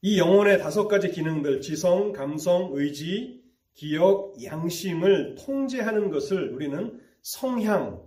이 0.00 0.18
영혼의 0.18 0.60
다섯 0.60 0.88
가지 0.88 1.10
기능들, 1.10 1.60
지성, 1.60 2.12
감성, 2.12 2.70
의지, 2.72 3.44
기억, 3.74 4.42
양심을 4.42 5.34
통제하는 5.34 6.10
것을 6.10 6.54
우리는 6.54 6.98
성향 7.20 8.02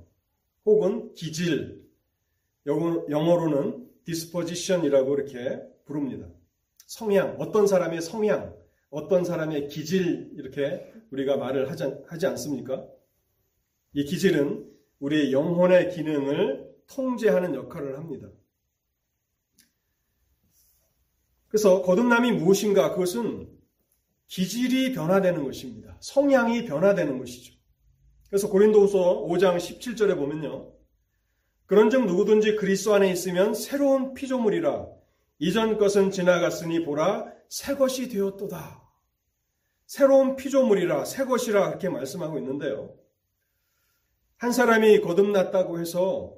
혹은 0.66 1.14
기질, 1.14 1.83
영어 2.66 3.36
로는 3.36 3.90
disposition이라고 4.06 5.16
이렇게 5.16 5.62
부릅니다. 5.86 6.28
성향, 6.86 7.36
어떤 7.40 7.68
사람의 7.68 8.02
성향, 8.02 8.56
어떤 8.90 9.24
사람의 9.24 9.68
기질 9.70 10.34
이렇게 10.36 10.92
우리가 11.12 11.38
말을 11.38 11.70
하지, 11.70 11.84
하지 12.08 12.28
않습니까? 12.28 12.88
이 13.94 14.06
기질은 14.06 14.72
우리의 15.00 15.32
영혼의 15.32 15.92
기능을 15.92 16.74
통제하는 16.88 17.56
역할을 17.56 17.98
합니다. 17.98 18.30
그래서 21.48 21.82
거듭남이 21.84 22.32
무엇인가? 22.32 22.92
그것은 22.94 23.50
기질이 24.28 24.94
변화되는 24.94 25.44
것입니다. 25.44 25.98
성향이 26.00 26.66
변화되는 26.66 27.20
것이죠. 27.20 27.54
그래서 28.28 28.50
고린도후서 28.50 29.28
5장 29.28 29.58
17절에 29.58 30.16
보면요. 30.16 30.73
그런즉 31.66 32.06
누구든지 32.06 32.56
그리스도 32.56 32.94
안에 32.94 33.12
있으면 33.12 33.54
새로운 33.54 34.14
피조물이라 34.14 34.88
이전 35.40 35.78
것은 35.78 36.12
지나갔으니 36.12 36.84
보라 36.84 37.32
새 37.50 37.76
것이 37.76 38.10
되었도다. 38.10 38.82
새로운 39.86 40.36
피조물이라 40.36 41.06
새 41.06 41.26
것이라 41.26 41.68
그렇게 41.68 41.90
말씀하고 41.90 42.38
있는데요. 42.40 42.96
한 44.38 44.52
사람이 44.52 45.02
거듭났다고 45.02 45.80
해서 45.80 46.36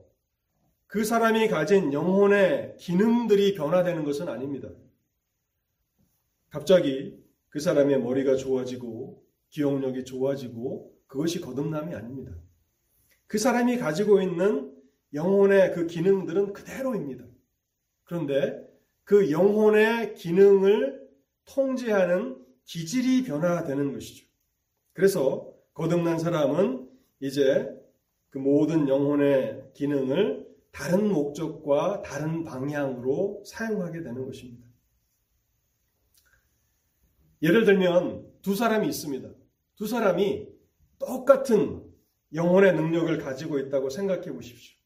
그 0.88 1.04
사람이 1.04 1.48
가진 1.48 1.92
영혼의 1.92 2.76
기능들이 2.78 3.56
변화되는 3.56 4.04
것은 4.04 4.30
아닙니다. 4.30 4.70
갑자기 6.50 7.18
그 7.50 7.60
사람의 7.60 8.02
머리가 8.02 8.36
좋아지고 8.36 9.24
기억력이 9.50 10.06
좋아지고 10.06 10.94
그것이 11.08 11.42
거듭남이 11.42 11.96
아닙니다. 11.96 12.32
그 13.28 13.38
사람이 13.38 13.78
가지고 13.78 14.22
있는 14.22 14.75
영혼의 15.16 15.74
그 15.74 15.88
기능들은 15.88 16.54
그대로입니다. 16.54 17.26
그런데 18.04 18.64
그 19.04 19.32
영혼의 19.32 20.14
기능을 20.14 21.04
통제하는 21.46 22.44
기질이 22.66 23.24
변화되는 23.24 23.94
것이죠. 23.94 24.28
그래서 24.94 25.54
거듭난 25.74 26.20
사람은 26.20 26.90
이제 27.20 27.70
그 28.30 28.38
모든 28.38 28.88
영혼의 28.88 29.72
기능을 29.74 30.46
다른 30.72 31.08
목적과 31.08 32.02
다른 32.02 32.44
방향으로 32.44 33.44
사용하게 33.46 34.02
되는 34.02 34.26
것입니다. 34.26 34.66
예를 37.42 37.66
들면 37.66 38.28
두 38.42 38.56
사람이 38.56 38.88
있습니다. 38.88 39.30
두 39.76 39.88
사람이 39.88 40.48
똑같은 41.00 41.84
영혼의 42.34 42.74
능력을 42.74 43.18
가지고 43.20 43.60
있다고 43.60 43.90
생각해 43.90 44.32
보십시오. 44.34 44.78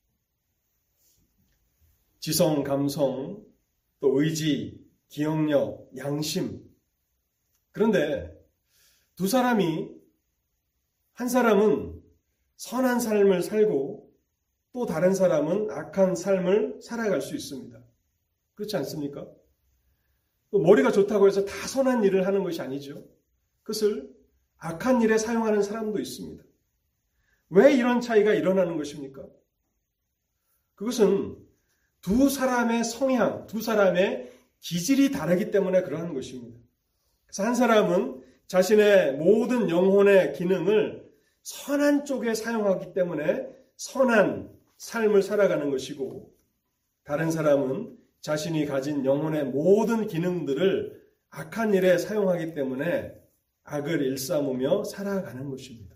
지성, 2.19 2.63
감성, 2.63 3.43
또 3.99 4.21
의지, 4.21 4.85
기억력, 5.07 5.89
양심. 5.97 6.63
그런데 7.71 8.35
두 9.15 9.27
사람이 9.27 9.89
한 11.13 11.27
사람은 11.27 12.01
선한 12.55 12.99
삶을 12.99 13.41
살고 13.41 14.09
또 14.71 14.85
다른 14.85 15.13
사람은 15.13 15.71
악한 15.71 16.15
삶을 16.15 16.79
살아갈 16.81 17.21
수 17.21 17.35
있습니다. 17.35 17.79
그렇지 18.55 18.75
않습니까? 18.77 19.27
또 20.51 20.59
머리가 20.59 20.91
좋다고 20.91 21.27
해서 21.27 21.45
다 21.45 21.67
선한 21.67 22.03
일을 22.03 22.27
하는 22.27 22.43
것이 22.43 22.61
아니죠. 22.61 23.03
그것을 23.63 24.13
악한 24.57 25.01
일에 25.01 25.17
사용하는 25.17 25.63
사람도 25.63 25.99
있습니다. 25.99 26.43
왜 27.51 27.73
이런 27.73 28.01
차이가 28.01 28.33
일어나는 28.33 28.77
것입니까? 28.77 29.25
그것은 30.75 31.38
두 32.01 32.29
사람의 32.29 32.83
성향, 32.83 33.47
두 33.47 33.61
사람의 33.61 34.31
기질이 34.59 35.11
다르기 35.11 35.51
때문에 35.51 35.81
그러한 35.83 36.13
것입니다. 36.13 36.59
그래서 37.25 37.43
한 37.43 37.55
사람은 37.55 38.21
자신의 38.47 39.17
모든 39.17 39.69
영혼의 39.69 40.33
기능을 40.33 41.07
선한 41.43 42.05
쪽에 42.05 42.33
사용하기 42.33 42.93
때문에 42.93 43.47
선한 43.75 44.51
삶을 44.77 45.23
살아가는 45.23 45.69
것이고 45.69 46.33
다른 47.03 47.31
사람은 47.31 47.97
자신이 48.21 48.65
가진 48.65 49.05
영혼의 49.05 49.45
모든 49.45 50.07
기능들을 50.07 50.99
악한 51.29 51.73
일에 51.73 51.97
사용하기 51.97 52.53
때문에 52.53 53.13
악을 53.63 54.01
일삼으며 54.01 54.83
살아가는 54.83 55.49
것입니다. 55.49 55.95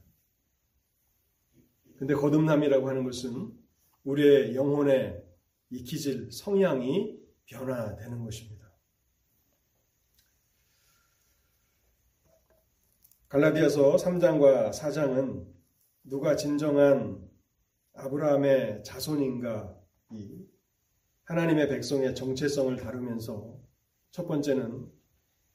근데 1.98 2.14
거듭남이라고 2.14 2.88
하는 2.88 3.04
것은 3.04 3.52
우리의 4.04 4.56
영혼의 4.56 5.24
이 5.74 5.84
기질, 5.84 6.32
성향이 6.32 7.20
변화되는 7.46 8.24
것입니다. 8.24 8.72
갈라디아서 13.28 13.96
3장과 13.96 14.70
4장은 14.70 15.48
누가 16.04 16.36
진정한 16.36 17.28
아브라함의 17.96 18.84
자손인가 18.84 19.76
이 20.12 20.46
하나님의 21.24 21.68
백성의 21.70 22.14
정체성을 22.14 22.76
다루면서 22.76 23.60
첫 24.12 24.28
번째는 24.28 24.92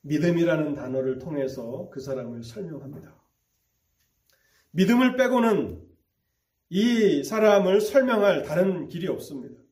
믿음이라는 0.00 0.74
단어를 0.74 1.18
통해서 1.20 1.88
그 1.90 2.00
사람을 2.00 2.42
설명합니다. 2.42 3.14
믿음을 4.72 5.16
빼고는 5.16 5.86
이 6.70 7.22
사람을 7.22 7.80
설명할 7.80 8.42
다른 8.42 8.88
길이 8.88 9.06
없습니다. 9.06 9.67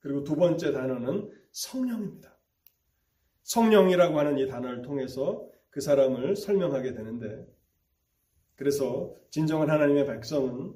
그리고 0.00 0.24
두 0.24 0.36
번째 0.36 0.72
단어는 0.72 1.30
성령입니다. 1.50 2.36
성령이라고 3.42 4.18
하는 4.18 4.38
이 4.38 4.46
단어를 4.46 4.82
통해서 4.82 5.48
그 5.70 5.80
사람을 5.80 6.36
설명하게 6.36 6.94
되는데, 6.94 7.46
그래서 8.56 9.14
진정한 9.30 9.70
하나님의 9.70 10.06
백성은 10.06 10.74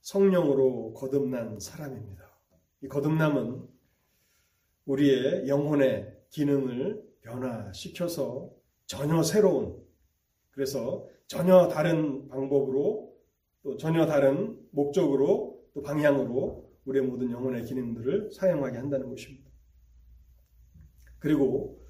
성령으로 0.00 0.94
거듭난 0.94 1.60
사람입니다. 1.60 2.28
이 2.82 2.88
거듭남은 2.88 3.68
우리의 4.86 5.48
영혼의 5.48 6.16
기능을 6.30 7.02
변화시켜서 7.20 8.50
전혀 8.86 9.22
새로운, 9.22 9.80
그래서 10.50 11.06
전혀 11.26 11.68
다른 11.68 12.28
방법으로 12.28 13.14
또 13.62 13.76
전혀 13.76 14.06
다른 14.06 14.58
목적으로 14.70 15.62
또 15.74 15.82
방향으로 15.82 16.69
우리의 16.84 17.04
모든 17.04 17.30
영혼의 17.30 17.64
기능들을 17.64 18.30
사용하게 18.32 18.78
한다는 18.78 19.08
것입니다. 19.08 19.50
그리고 21.18 21.84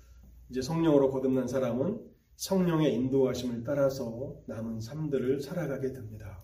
이제 0.51 0.61
성령으로 0.61 1.11
거듭난 1.11 1.47
사람은 1.47 2.11
성령의 2.37 2.95
인도하심을 2.95 3.65
따라서 3.65 4.43
남은 4.47 4.81
삶들을 4.81 5.41
살아가게 5.41 5.93
됩니다. 5.93 6.43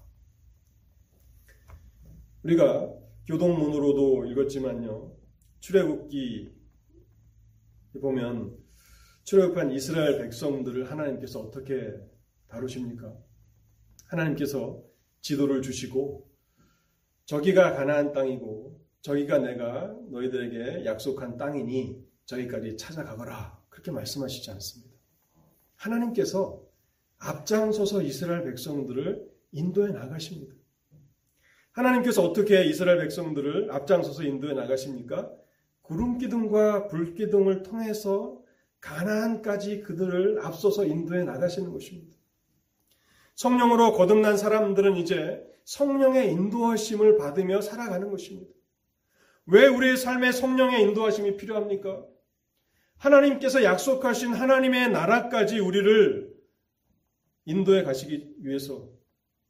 우리가 2.45 2.95
교동문으로도 3.27 4.27
읽었지만요. 4.27 5.17
출애굽기 5.61 6.53
보면 8.01 8.57
출애굽한 9.25 9.73
이스라엘 9.73 10.19
백성들을 10.19 10.89
하나님께서 10.89 11.41
어떻게 11.41 11.93
다루십니까? 12.47 13.13
하나님께서 14.05 14.81
지도를 15.21 15.63
주시고 15.63 16.26
저기가 17.27 17.75
가나안 17.75 18.13
땅이고 18.13 18.81
저기가 19.03 19.39
내가 19.39 19.95
너희들에게 20.11 20.85
약속한 20.85 21.37
땅이니 21.37 22.05
저기까지 22.25 22.77
찾아가거라. 22.77 23.61
그렇게 23.69 23.91
말씀하시지 23.91 24.51
않습니다. 24.53 24.97
하나님께서 25.75 26.63
앞장서서 27.19 28.03
이스라엘 28.03 28.45
백성들을 28.45 29.29
인도해 29.53 29.93
나가십니다. 29.93 30.55
하나님께서 31.73 32.23
어떻게 32.23 32.65
이스라엘 32.65 32.99
백성들을 32.99 33.71
앞장서서 33.71 34.23
인도해 34.23 34.55
나가십니까? 34.55 35.31
구름 35.83 36.19
기둥과 36.19 36.89
불 36.89 37.15
기둥을 37.15 37.63
통해서 37.63 38.41
가나안까지 38.81 39.81
그들을 39.83 40.41
앞서서 40.45 40.85
인도해 40.85 41.25
나가시는 41.25 41.73
것입니다. 41.73 42.17
성령으로 43.35 43.93
거듭난 43.93 44.37
사람들은 44.37 44.97
이제 44.97 45.45
성령의 45.67 46.33
인도하심을 46.33 47.19
받으며 47.19 47.61
살아가는 47.61 48.09
것입니다. 48.09 48.53
왜 49.47 49.67
우리의 49.67 49.97
삶에 49.97 50.31
성령의 50.31 50.83
인도하심이 50.83 51.37
필요합니까? 51.37 52.07
하나님께서 52.99 53.63
약속하신 53.63 54.33
하나님의 54.33 54.91
나라까지 54.91 55.59
우리를 55.59 56.35
인도해 57.47 57.83
가시기 57.83 58.35
위해서 58.39 58.89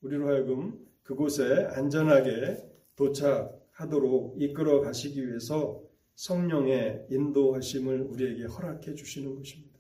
우리로 0.01 0.29
하여금 0.29 0.85
그곳에 1.03 1.67
안전하게 1.73 2.65
도착하도록 2.97 4.41
이끌어 4.41 4.81
가시기 4.81 5.27
위해서 5.29 5.83
성령의 6.15 7.09
인도하심을 7.11 8.01
우리에게 8.01 8.45
허락해 8.45 8.95
주시는 8.95 9.37
것입니다. 9.37 9.79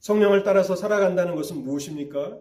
성령을 0.00 0.42
따라서 0.42 0.74
살아간다는 0.74 1.36
것은 1.36 1.58
무엇입니까? 1.58 2.40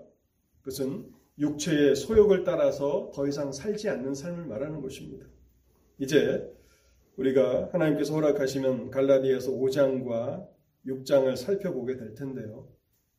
그것은 0.62 1.15
육체의 1.38 1.96
소욕을 1.96 2.44
따라서 2.44 3.12
더 3.14 3.28
이상 3.28 3.52
살지 3.52 3.90
않는 3.90 4.16
삶을 4.16 4.46
말하는 4.46 4.82
것입니다. 4.82 5.26
이제 6.00 6.50
우리가 7.18 7.70
하나님께서 7.72 8.14
허락하시면 8.14 8.90
갈라디아서 8.90 9.52
5장과 9.52 10.48
6장을 10.86 11.36
살펴보게 11.36 11.98
될 11.98 12.14
텐데요. 12.14 12.68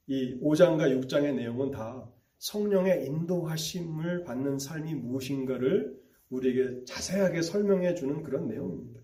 이 0.07 0.39
5장과 0.41 1.03
6장의 1.03 1.35
내용은 1.35 1.71
다 1.71 2.11
성령의 2.39 3.07
인도하심을 3.07 4.25
받는 4.25 4.59
삶이 4.59 4.95
무엇인가를 4.95 5.97
우리에게 6.31 6.85
자세하게 6.85 7.43
설명해 7.43 7.95
주는 7.95 8.23
그런 8.23 8.49
내용입니다. 8.49 9.01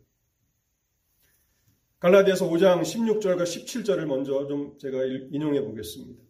갈라디아서 1.99 2.49
5장 2.49 2.83
16절과 2.83 3.43
17절을 3.43 4.07
먼저 4.07 4.47
좀 4.49 4.77
제가 4.79 5.05
인용해 5.31 5.63
보겠습니다. 5.63 6.23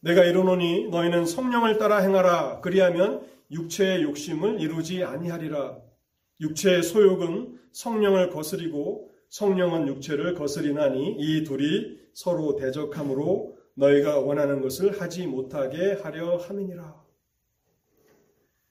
내가 0.00 0.24
이르노니 0.24 0.88
너희는 0.88 1.26
성령을 1.26 1.78
따라 1.78 1.98
행하라 1.98 2.60
그리하면 2.60 3.26
육체의 3.50 4.02
욕심을 4.02 4.60
이루지 4.60 5.04
아니하리라 5.04 5.78
육체의 6.40 6.82
소욕은 6.82 7.58
성령을 7.72 8.30
거스리고 8.30 9.10
성령은 9.30 9.88
육체를 9.88 10.34
거스리나니 10.34 11.16
이 11.18 11.44
둘이 11.44 11.98
서로 12.14 12.56
대적함으로 12.56 13.58
너희가 13.74 14.18
원하는 14.18 14.60
것을 14.60 15.00
하지 15.00 15.26
못하게 15.26 15.92
하려 15.92 16.36
함이니라. 16.38 17.04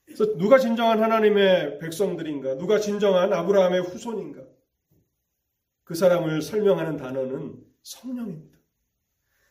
그래서 0.06 0.38
누가 0.38 0.58
진정한 0.58 1.02
하나님의 1.02 1.80
백성들인가? 1.80 2.58
누가 2.58 2.80
진정한 2.80 3.32
아브라함의 3.34 3.82
후손인가? 3.84 4.42
그 5.84 5.96
사람을 5.96 6.42
설명하는 6.42 6.98
단어는 6.98 7.56
성령입니다. 7.84 8.57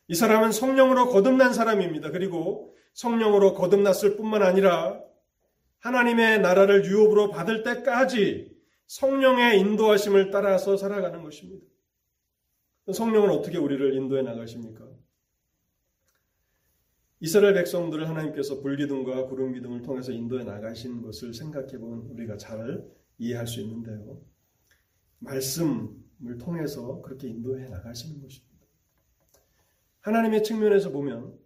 이 0.09 0.15
사람은 0.15 0.53
성령으로 0.53 1.09
거듭난 1.09 1.53
사람입니다. 1.53 2.11
그리고 2.11 2.75
성령으로 2.95 3.55
거듭났을 3.55 4.17
뿐만 4.17 4.43
아니라 4.43 5.01
하나님의 5.79 6.41
나라를 6.41 6.85
유업으로 6.85 7.31
받을 7.31 7.63
때까지 7.63 8.57
성령의 8.87 9.61
인도하심을 9.61 10.31
따라서 10.31 10.77
살아가는 10.77 11.23
것입니다. 11.23 11.67
성령은 12.93 13.31
어떻게 13.31 13.59
우리를 13.59 13.95
인도해 13.95 14.23
나가십니까? 14.23 14.87
이스라엘 17.21 17.55
백성들을 17.55 18.09
하나님께서 18.09 18.61
불기둥과 18.61 19.27
구름 19.27 19.55
기둥을 19.55 19.83
통해서 19.83 20.13
인도해 20.13 20.45
나가신 20.45 21.03
것을 21.03 21.35
생각해 21.35 21.79
보면 21.79 22.11
우리가 22.11 22.37
잘 22.37 22.87
이해할 23.19 23.47
수 23.47 23.61
있는데요. 23.63 24.21
말씀을 25.19 26.39
통해서 26.39 27.01
그렇게 27.03 27.29
인도해 27.29 27.69
나가시는 27.69 28.21
것입니다. 28.21 28.56
하나님의 30.07 30.45
측면에서 30.45 30.91
보면 30.91 31.37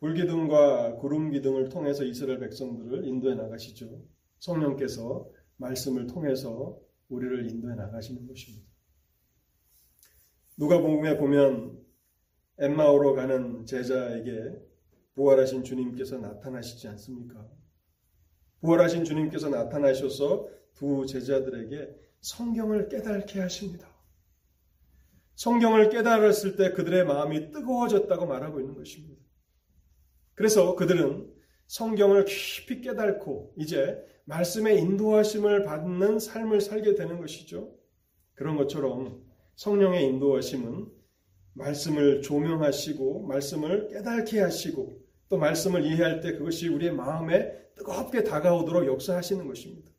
불기둥과 0.00 0.96
구름 0.96 1.30
기둥을 1.30 1.70
통해서 1.70 2.04
이스라엘 2.04 2.38
백성들을 2.38 3.06
인도해 3.06 3.34
나가시죠. 3.34 4.02
성령께서 4.40 5.30
말씀을 5.56 6.06
통해서 6.06 6.78
우리를 7.08 7.50
인도해 7.50 7.74
나가시는 7.76 8.26
것입니다. 8.26 8.68
누가복음에 10.58 11.16
보면 11.16 11.82
엠마오로 12.58 13.14
가는 13.14 13.64
제자에게 13.64 14.54
부활하신 15.14 15.64
주님께서 15.64 16.18
나타나시지 16.18 16.88
않습니까? 16.88 17.48
부활하신 18.60 19.04
주님께서 19.04 19.48
나타나셔서 19.48 20.46
두 20.74 21.06
제자들에게 21.06 21.88
성경을 22.20 22.90
깨닫게 22.90 23.40
하십니다. 23.40 23.89
성경을 25.40 25.88
깨달았을 25.88 26.56
때 26.56 26.72
그들의 26.72 27.06
마음이 27.06 27.50
뜨거워졌다고 27.50 28.26
말하고 28.26 28.60
있는 28.60 28.74
것입니다. 28.74 29.22
그래서 30.34 30.76
그들은 30.76 31.32
성경을 31.66 32.26
깊이 32.26 32.82
깨닫고 32.82 33.54
이제 33.56 34.04
말씀의 34.26 34.78
인도하심을 34.80 35.64
받는 35.64 36.18
삶을 36.18 36.60
살게 36.60 36.94
되는 36.94 37.18
것이죠. 37.18 37.74
그런 38.34 38.58
것처럼 38.58 39.24
성령의 39.54 40.04
인도하심은 40.08 40.88
말씀을 41.54 42.20
조명하시고 42.20 43.26
말씀을 43.26 43.88
깨닫게 43.88 44.40
하시고 44.40 45.00
또 45.30 45.38
말씀을 45.38 45.86
이해할 45.86 46.20
때 46.20 46.32
그것이 46.32 46.68
우리의 46.68 46.92
마음에 46.92 47.50
뜨겁게 47.76 48.24
다가오도록 48.24 48.86
역사하시는 48.86 49.46
것입니다. 49.46 49.89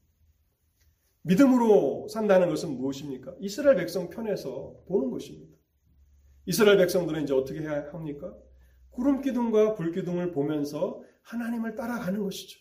믿음으로 1.23 2.07
산다는 2.09 2.49
것은 2.49 2.77
무엇입니까? 2.77 3.35
이스라엘 3.39 3.77
백성 3.77 4.09
편에서 4.09 4.75
보는 4.87 5.11
것입니다. 5.11 5.55
이스라엘 6.45 6.77
백성들은 6.77 7.23
이제 7.23 7.33
어떻게 7.33 7.61
해야 7.61 7.87
합니까? 7.91 8.35
구름 8.89 9.21
기둥과 9.21 9.75
불 9.75 9.91
기둥을 9.91 10.31
보면서 10.31 11.01
하나님을 11.21 11.75
따라가는 11.75 12.23
것이죠. 12.23 12.59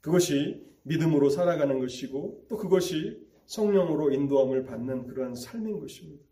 그것이 0.00 0.66
믿음으로 0.82 1.30
살아가는 1.30 1.78
것이고 1.78 2.46
또 2.48 2.56
그것이 2.56 3.24
성령으로 3.46 4.12
인도함을 4.12 4.64
받는 4.64 5.06
그러한 5.06 5.34
삶인 5.34 5.80
것입니다. 5.80 6.24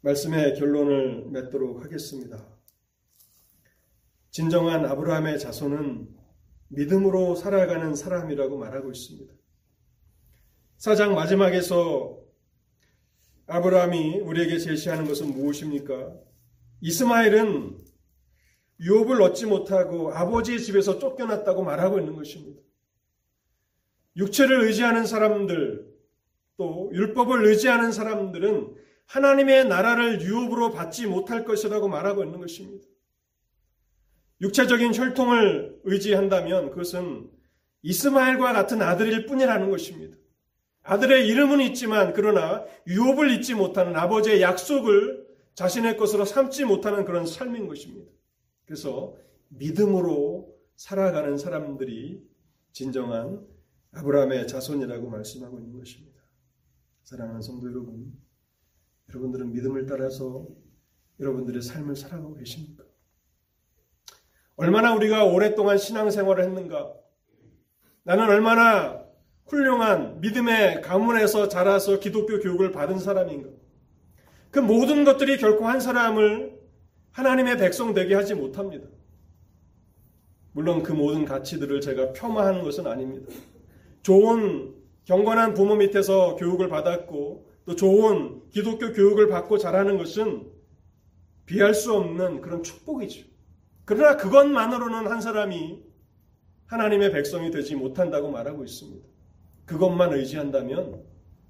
말씀의 0.00 0.54
결론을 0.54 1.26
맺도록 1.30 1.84
하겠습니다. 1.84 2.48
진정한 4.30 4.86
아브라함의 4.86 5.38
자손은 5.38 6.21
믿음으로 6.72 7.34
살아가는 7.34 7.94
사람이라고 7.94 8.58
말하고 8.58 8.90
있습니다. 8.90 9.32
사장 10.78 11.14
마지막에서 11.14 12.18
아브라함이 13.46 14.20
우리에게 14.20 14.58
제시하는 14.58 15.06
것은 15.06 15.32
무엇입니까? 15.32 16.14
이스마엘은 16.80 17.78
유업을 18.80 19.22
얻지 19.22 19.46
못하고 19.46 20.12
아버지의 20.12 20.60
집에서 20.60 20.98
쫓겨났다고 20.98 21.62
말하고 21.62 21.98
있는 21.98 22.16
것입니다. 22.16 22.60
육체를 24.16 24.64
의지하는 24.64 25.06
사람들, 25.06 25.92
또 26.56 26.90
율법을 26.92 27.46
의지하는 27.46 27.92
사람들은 27.92 28.74
하나님의 29.06 29.66
나라를 29.66 30.22
유업으로 30.22 30.72
받지 30.72 31.06
못할 31.06 31.44
것이라고 31.44 31.88
말하고 31.88 32.24
있는 32.24 32.40
것입니다. 32.40 32.84
육체적인 34.42 34.92
혈통을 34.94 35.80
의지한다면 35.84 36.70
그것은 36.70 37.30
이스마엘과 37.82 38.52
같은 38.52 38.82
아들일 38.82 39.26
뿐이라는 39.26 39.70
것입니다. 39.70 40.16
아들의 40.82 41.28
이름은 41.28 41.60
있지만 41.60 42.12
그러나 42.12 42.64
유업을 42.88 43.30
잊지 43.30 43.54
못하는 43.54 43.94
아버지의 43.94 44.42
약속을 44.42 45.26
자신의 45.54 45.96
것으로 45.96 46.24
삼지 46.24 46.64
못하는 46.64 47.04
그런 47.04 47.24
삶인 47.24 47.68
것입니다. 47.68 48.10
그래서 48.64 49.16
믿음으로 49.48 50.52
살아가는 50.74 51.38
사람들이 51.38 52.26
진정한 52.72 53.46
아브라함의 53.92 54.48
자손이라고 54.48 55.08
말씀하고 55.08 55.60
있는 55.60 55.78
것입니다. 55.78 56.20
사랑하는 57.04 57.42
성도 57.42 57.68
여러분, 57.70 58.12
여러분들은 59.10 59.52
믿음을 59.52 59.86
따라서 59.86 60.48
여러분들의 61.20 61.62
삶을 61.62 61.94
살아가고 61.94 62.34
계십니까? 62.34 62.84
얼마나 64.56 64.94
우리가 64.94 65.24
오랫동안 65.24 65.78
신앙생활을 65.78 66.44
했는가? 66.44 66.92
나는 68.04 68.28
얼마나 68.28 69.02
훌륭한 69.46 70.20
믿음의 70.20 70.82
가문에서 70.82 71.48
자라서 71.48 72.00
기독교 72.00 72.38
교육을 72.40 72.72
받은 72.72 72.98
사람인가? 72.98 73.48
그 74.50 74.58
모든 74.58 75.04
것들이 75.04 75.38
결코 75.38 75.66
한 75.66 75.80
사람을 75.80 76.58
하나님의 77.12 77.58
백성 77.58 77.94
되게 77.94 78.14
하지 78.14 78.34
못합니다. 78.34 78.86
물론 80.52 80.82
그 80.82 80.92
모든 80.92 81.24
가치들을 81.24 81.80
제가 81.80 82.12
폄하하는 82.12 82.62
것은 82.62 82.86
아닙니다. 82.86 83.32
좋은 84.02 84.74
경건한 85.04 85.54
부모 85.54 85.74
밑에서 85.76 86.36
교육을 86.36 86.68
받았고 86.68 87.50
또 87.64 87.76
좋은 87.76 88.42
기독교 88.50 88.92
교육을 88.92 89.28
받고 89.28 89.58
자라는 89.58 89.96
것은 89.96 90.50
비할 91.46 91.74
수 91.74 91.94
없는 91.94 92.40
그런 92.40 92.62
축복이죠. 92.62 93.31
그러나 93.84 94.16
그것만으로는 94.16 95.10
한 95.10 95.20
사람이 95.20 95.82
하나님의 96.66 97.12
백성이 97.12 97.50
되지 97.50 97.76
못한다고 97.76 98.30
말하고 98.30 98.64
있습니다. 98.64 99.06
그것만 99.66 100.12
의지한다면 100.12 101.02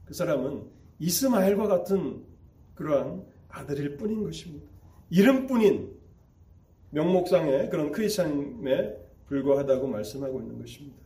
그 0.05 0.15
사람은 0.15 0.65
이스마엘과 0.99 1.67
같은 1.67 2.25
그러한 2.75 3.25
아들일 3.49 3.97
뿐인 3.97 4.23
것입니다. 4.25 4.67
이름뿐인 5.11 5.93
명목상의 6.91 7.71
그런 7.71 7.93
크리스천에 7.93 8.97
불과하다고 9.27 9.87
말씀하고 9.89 10.41
있는 10.41 10.59
것입니다. 10.59 10.97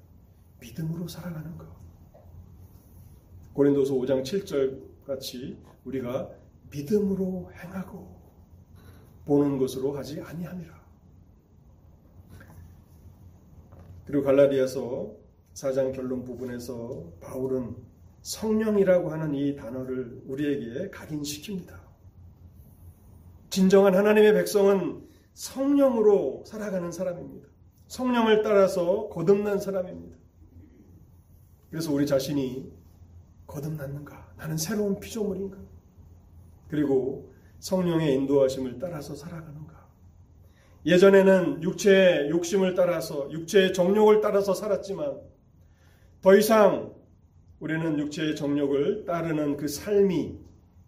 믿음으로 0.60 1.06
살아가는 1.06 1.56
것. 1.58 1.66
고린도서 3.52 3.94
5장 3.94 4.22
7절 4.22 5.06
같이 5.06 5.56
우리가 5.84 6.30
믿음으로 6.70 7.50
행하고 7.52 8.16
보는 9.24 9.58
것으로 9.58 9.96
하지 9.96 10.20
아니함이라. 10.20 10.75
그리고 14.06 14.24
갈라디아서 14.24 15.12
4장 15.54 15.94
결론 15.94 16.24
부분에서 16.24 17.12
바울은 17.20 17.76
성령이라고 18.22 19.10
하는 19.10 19.34
이 19.34 19.56
단어를 19.56 20.22
우리에게 20.26 20.90
각인시킵니다. 20.90 21.74
진정한 23.50 23.94
하나님의 23.94 24.34
백성은 24.34 25.06
성령으로 25.34 26.44
살아가는 26.46 26.90
사람입니다. 26.90 27.48
성령을 27.88 28.42
따라서 28.42 29.08
거듭난 29.08 29.58
사람입니다. 29.60 30.16
그래서 31.70 31.92
우리 31.92 32.06
자신이 32.06 32.72
거듭났는가? 33.46 34.34
나는 34.36 34.56
새로운 34.56 34.98
피조물인가? 34.98 35.58
그리고 36.68 37.32
성령의 37.60 38.14
인도하심을 38.14 38.78
따라서 38.78 39.14
살아가는가? 39.14 39.65
예전에는 40.86 41.64
육체의 41.64 42.30
욕심을 42.30 42.76
따라서, 42.76 43.28
육체의 43.32 43.72
정욕을 43.72 44.20
따라서 44.20 44.54
살았지만, 44.54 45.20
더 46.22 46.36
이상 46.36 46.94
우리는 47.58 47.98
육체의 47.98 48.36
정욕을 48.36 49.04
따르는 49.04 49.56
그 49.56 49.66
삶이 49.66 50.38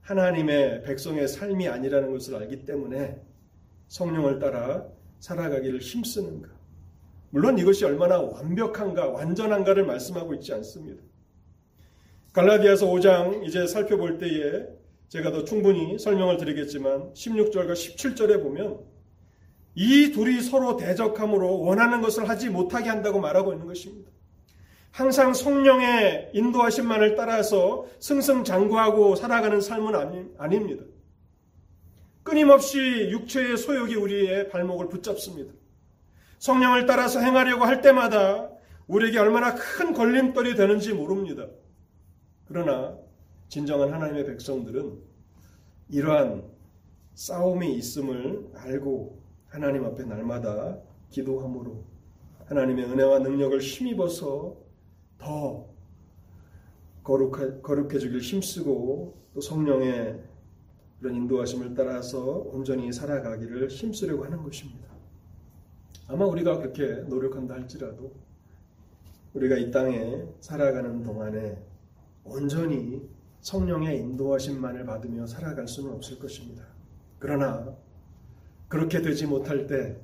하나님의 0.00 0.82
백성의 0.84 1.26
삶이 1.26 1.68
아니라는 1.68 2.12
것을 2.12 2.36
알기 2.36 2.64
때문에 2.64 3.20
성령을 3.88 4.38
따라 4.38 4.86
살아가기를 5.18 5.80
힘쓰는가. 5.80 6.48
물론 7.30 7.58
이것이 7.58 7.84
얼마나 7.84 8.20
완벽한가, 8.20 9.08
완전한가를 9.08 9.84
말씀하고 9.84 10.32
있지 10.34 10.52
않습니다. 10.54 11.02
갈라디아서 12.32 12.86
5장 12.86 13.44
이제 13.44 13.66
살펴볼 13.66 14.18
때에 14.18 14.66
제가 15.08 15.32
더 15.32 15.44
충분히 15.44 15.98
설명을 15.98 16.36
드리겠지만 16.36 17.12
16절과 17.14 17.72
17절에 17.72 18.42
보면 18.42 18.97
이 19.80 20.10
둘이 20.10 20.40
서로 20.40 20.76
대적함으로 20.76 21.60
원하는 21.60 22.00
것을 22.00 22.28
하지 22.28 22.50
못하게 22.50 22.88
한다고 22.88 23.20
말하고 23.20 23.52
있는 23.52 23.64
것입니다. 23.64 24.10
항상 24.90 25.32
성령의 25.32 26.30
인도하심만을 26.34 27.14
따라서 27.14 27.86
승승장구하고 28.00 29.14
살아가는 29.14 29.60
삶은 29.60 29.94
아니, 29.94 30.24
아닙니다. 30.36 30.82
끊임없이 32.24 33.08
육체의 33.08 33.56
소욕이 33.56 33.94
우리의 33.94 34.48
발목을 34.48 34.88
붙잡습니다. 34.88 35.52
성령을 36.40 36.86
따라서 36.86 37.20
행하려고 37.20 37.64
할 37.64 37.80
때마다 37.80 38.50
우리에게 38.88 39.20
얼마나 39.20 39.54
큰 39.54 39.92
걸림돌이 39.92 40.56
되는지 40.56 40.92
모릅니다. 40.92 41.46
그러나 42.46 42.98
진정한 43.48 43.92
하나님의 43.92 44.26
백성들은 44.26 44.98
이러한 45.90 46.42
싸움이 47.14 47.74
있음을 47.74 48.48
알고 48.56 49.17
하나님 49.48 49.84
앞에 49.84 50.04
날마다 50.04 50.78
기도함으로 51.10 51.84
하나님의 52.46 52.84
은혜와 52.84 53.18
능력을 53.20 53.58
힘입어서 53.60 54.56
더 55.18 55.66
거룩하, 57.02 57.60
거룩해지길 57.60 58.20
힘쓰고 58.20 59.16
또 59.34 59.40
성령의 59.40 60.22
그런 61.00 61.14
인도하심을 61.14 61.74
따라서 61.74 62.20
온전히 62.22 62.92
살아가기를 62.92 63.68
힘쓰려고 63.68 64.24
하는 64.24 64.42
것입니다. 64.42 64.88
아마 66.08 66.26
우리가 66.26 66.58
그렇게 66.58 66.86
노력한다 67.08 67.54
할지라도 67.54 68.12
우리가 69.34 69.56
이 69.56 69.70
땅에 69.70 70.24
살아가는 70.40 71.02
동안에 71.02 71.62
온전히 72.24 73.08
성령의 73.40 73.98
인도하심만을 74.00 74.84
받으며 74.84 75.26
살아갈 75.26 75.68
수는 75.68 75.92
없을 75.92 76.18
것입니다. 76.18 76.64
그러나 77.18 77.76
그렇게 78.68 79.00
되지 79.00 79.26
못할 79.26 79.66
때 79.66 79.96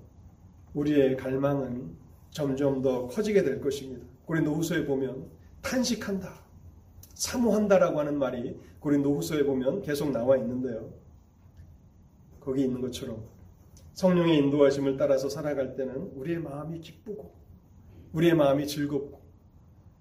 우리의 0.73 1.17
갈망은 1.17 1.97
점점 2.31 2.83
더 2.83 3.07
커지게 3.07 3.43
될 3.45 3.61
것입니다. 3.61 4.05
고린도 4.25 4.55
후서에 4.55 4.87
보면 4.87 5.29
탄식한다, 5.63 6.33
사모한다라고 7.15 8.01
하는 8.01 8.19
말이 8.19 8.59
고린도 8.81 9.15
후서에 9.15 9.45
보면 9.45 9.83
계속 9.83 10.11
나와 10.11 10.37
있는데요. 10.39 10.93
거기 12.41 12.63
있는 12.63 12.81
것처럼 12.81 13.23
성령의 13.95 14.39
인도하심을 14.39 14.97
따라서 14.97 15.29
살아갈 15.29 15.77
때는 15.77 16.11
우리의 16.17 16.41
마음이 16.41 16.81
기쁘고 16.81 17.33
우리의 18.13 18.35
마음이 18.35 18.67
즐겁고 18.67 19.23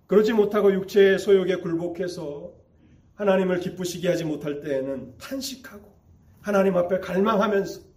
그러지 0.08 0.34
못하고 0.34 0.74
육체의 0.74 1.20
소욕에 1.20 1.58
굴복해서 1.58 2.52
하나님을 3.16 3.60
기쁘시게 3.60 4.10
하지 4.10 4.26
못할 4.26 4.62
때에는 4.62 5.18
탄식하고 5.18 5.94
하나님 6.42 6.76
앞에 6.76 7.00
갈망하면서 7.00 7.93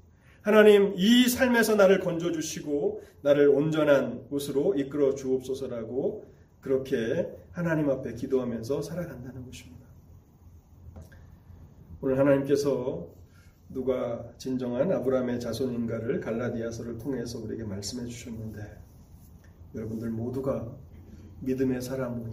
하나님 0.47 0.94
이 0.97 1.28
삶에서 1.28 1.74
나를 1.74 1.99
건져 1.99 2.30
주시고 2.30 3.03
나를 3.22 3.49
온전한 3.49 4.28
곳으로 4.28 4.76
이끌어 4.76 5.16
주옵소서라고 5.16 6.24
그렇게 6.61 7.28
하나님 7.51 7.90
앞에 7.90 8.14
기도하면서 8.14 8.80
살아간다는 8.80 9.44
것입니다. 9.44 9.84
오늘 12.01 12.16
하나님께서 12.16 13.09
누가 13.70 14.24
진정한 14.38 14.92
아브라함의 14.92 15.40
자손인가를 15.40 16.20
갈라디아서를 16.20 16.99
통해서 16.99 17.40
우리에게 17.40 17.64
말씀해 17.64 18.07
주셨는데 18.07 18.61
여러분들 19.74 20.11
모두가 20.11 20.72
믿음의 21.40 21.82
사람으로 21.82 22.30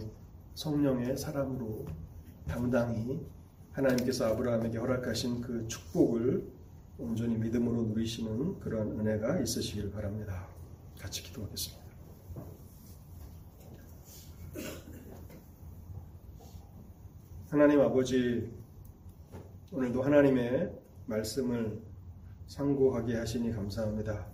성령의 0.54 1.16
사람으로 1.16 1.86
당당히 2.46 3.26
하나님께서 3.72 4.26
아브라함에게 4.26 4.78
허락하신 4.78 5.40
그 5.40 5.66
축복을 5.66 6.53
온전히 6.98 7.36
믿음으로 7.36 7.82
누리시는 7.84 8.60
그러한 8.60 9.00
은혜가 9.00 9.40
있으시길 9.40 9.90
바랍니다. 9.90 10.46
같이 10.98 11.22
기도하겠습니다. 11.22 11.84
하나님 17.50 17.80
아버지, 17.80 18.50
오늘도 19.72 20.02
하나님의 20.02 20.72
말씀을 21.06 21.80
상고하게 22.46 23.16
하시니 23.16 23.52
감사합니다. 23.52 24.26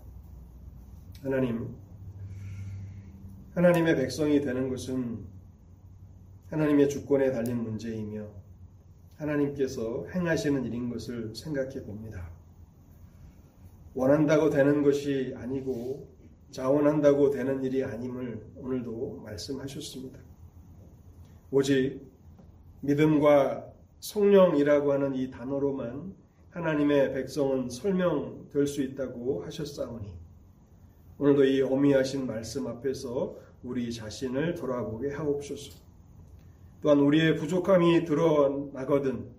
하나님, 1.22 1.74
하나님의 3.54 3.96
백성이 3.96 4.40
되는 4.40 4.68
것은 4.68 5.24
하나님의 6.50 6.88
주권에 6.88 7.30
달린 7.30 7.62
문제이며 7.62 8.26
하나님께서 9.16 10.06
행하시는 10.08 10.64
일인 10.64 10.88
것을 10.88 11.34
생각해 11.34 11.82
봅니다. 11.84 12.39
원한다고 13.94 14.50
되는 14.50 14.82
것이 14.82 15.34
아니고 15.36 16.08
자원한다고 16.50 17.30
되는 17.30 17.62
일이 17.62 17.84
아님을 17.84 18.52
오늘도 18.56 19.22
말씀하셨습니다. 19.24 20.18
오직 21.50 22.00
믿음과 22.80 23.72
성령이라고 24.00 24.92
하는 24.92 25.14
이 25.14 25.30
단어로만 25.30 26.14
하나님의 26.50 27.12
백성은 27.12 27.68
설명될 27.68 28.66
수 28.66 28.82
있다고 28.82 29.44
하셨사오니 29.44 30.08
오늘도 31.18 31.44
이 31.44 31.62
어미하신 31.62 32.26
말씀 32.26 32.66
앞에서 32.66 33.36
우리 33.62 33.92
자신을 33.92 34.54
돌아보게 34.54 35.10
하옵소서. 35.12 35.78
또한 36.80 36.98
우리의 37.00 37.36
부족함이 37.36 38.04
드러나거든 38.04 39.30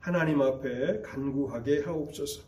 하나님 0.00 0.42
앞에 0.42 1.00
간구하게 1.02 1.82
하옵소서. 1.82 2.42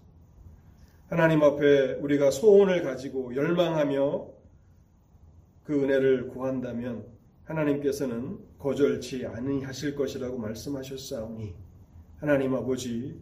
하나님 1.10 1.42
앞에 1.42 1.94
우리가 1.94 2.30
소원을 2.30 2.84
가지고 2.84 3.34
열망하며 3.34 4.28
그 5.64 5.82
은혜를 5.82 6.28
구한다면 6.28 7.04
하나님께서는 7.46 8.38
거절치 8.60 9.26
아니하실 9.26 9.96
것이라고 9.96 10.38
말씀하셨사오니 10.38 11.52
하나님 12.18 12.54
아버지 12.54 13.20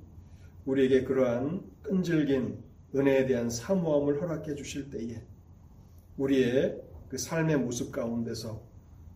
우리에게 0.67 1.05
그러한 1.05 1.63
끈질긴 1.83 2.63
은혜에 2.95 3.25
대한 3.25 3.49
사모함을 3.49 4.21
허락해 4.21 4.55
주실 4.55 4.91
때에 4.91 5.23
우리의 6.19 6.83
그 7.09 7.17
삶의 7.17 7.57
모습 7.57 7.91
가운데서 7.91 8.61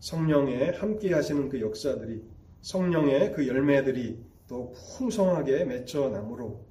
성령의 0.00 0.78
함께 0.78 1.12
하시는 1.12 1.50
그 1.50 1.60
역사들이 1.60 2.22
성령의 2.62 3.34
그 3.34 3.46
열매들이 3.46 4.18
더 4.48 4.72
풍성하게 4.96 5.66
맺혀 5.66 6.08
나므로 6.08 6.64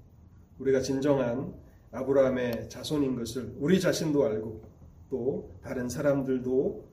우리가 0.58 0.82
진정한 0.82 1.61
아브라함의 1.92 2.70
자손인 2.70 3.16
것을 3.16 3.54
우리 3.60 3.80
자신도 3.80 4.26
알고 4.26 4.62
또 5.10 5.52
다른 5.62 5.90
사람들도 5.90 6.92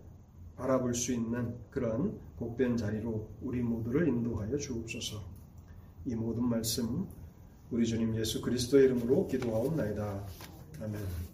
바라볼 0.57 0.95
수 0.95 1.13
있는 1.13 1.55
그런 1.71 2.19
복된 2.37 2.77
자리로 2.77 3.29
우리 3.41 3.63
모두를 3.63 4.09
인도하여 4.09 4.57
주옵소서. 4.57 5.23
이 6.07 6.15
모든 6.15 6.45
말씀 6.45 7.07
우리 7.71 7.87
주님 7.87 8.17
예수 8.17 8.41
그리스도의 8.41 8.87
이름으로 8.87 9.29
기도하옵나이다. 9.29 10.27
아멘. 10.83 11.29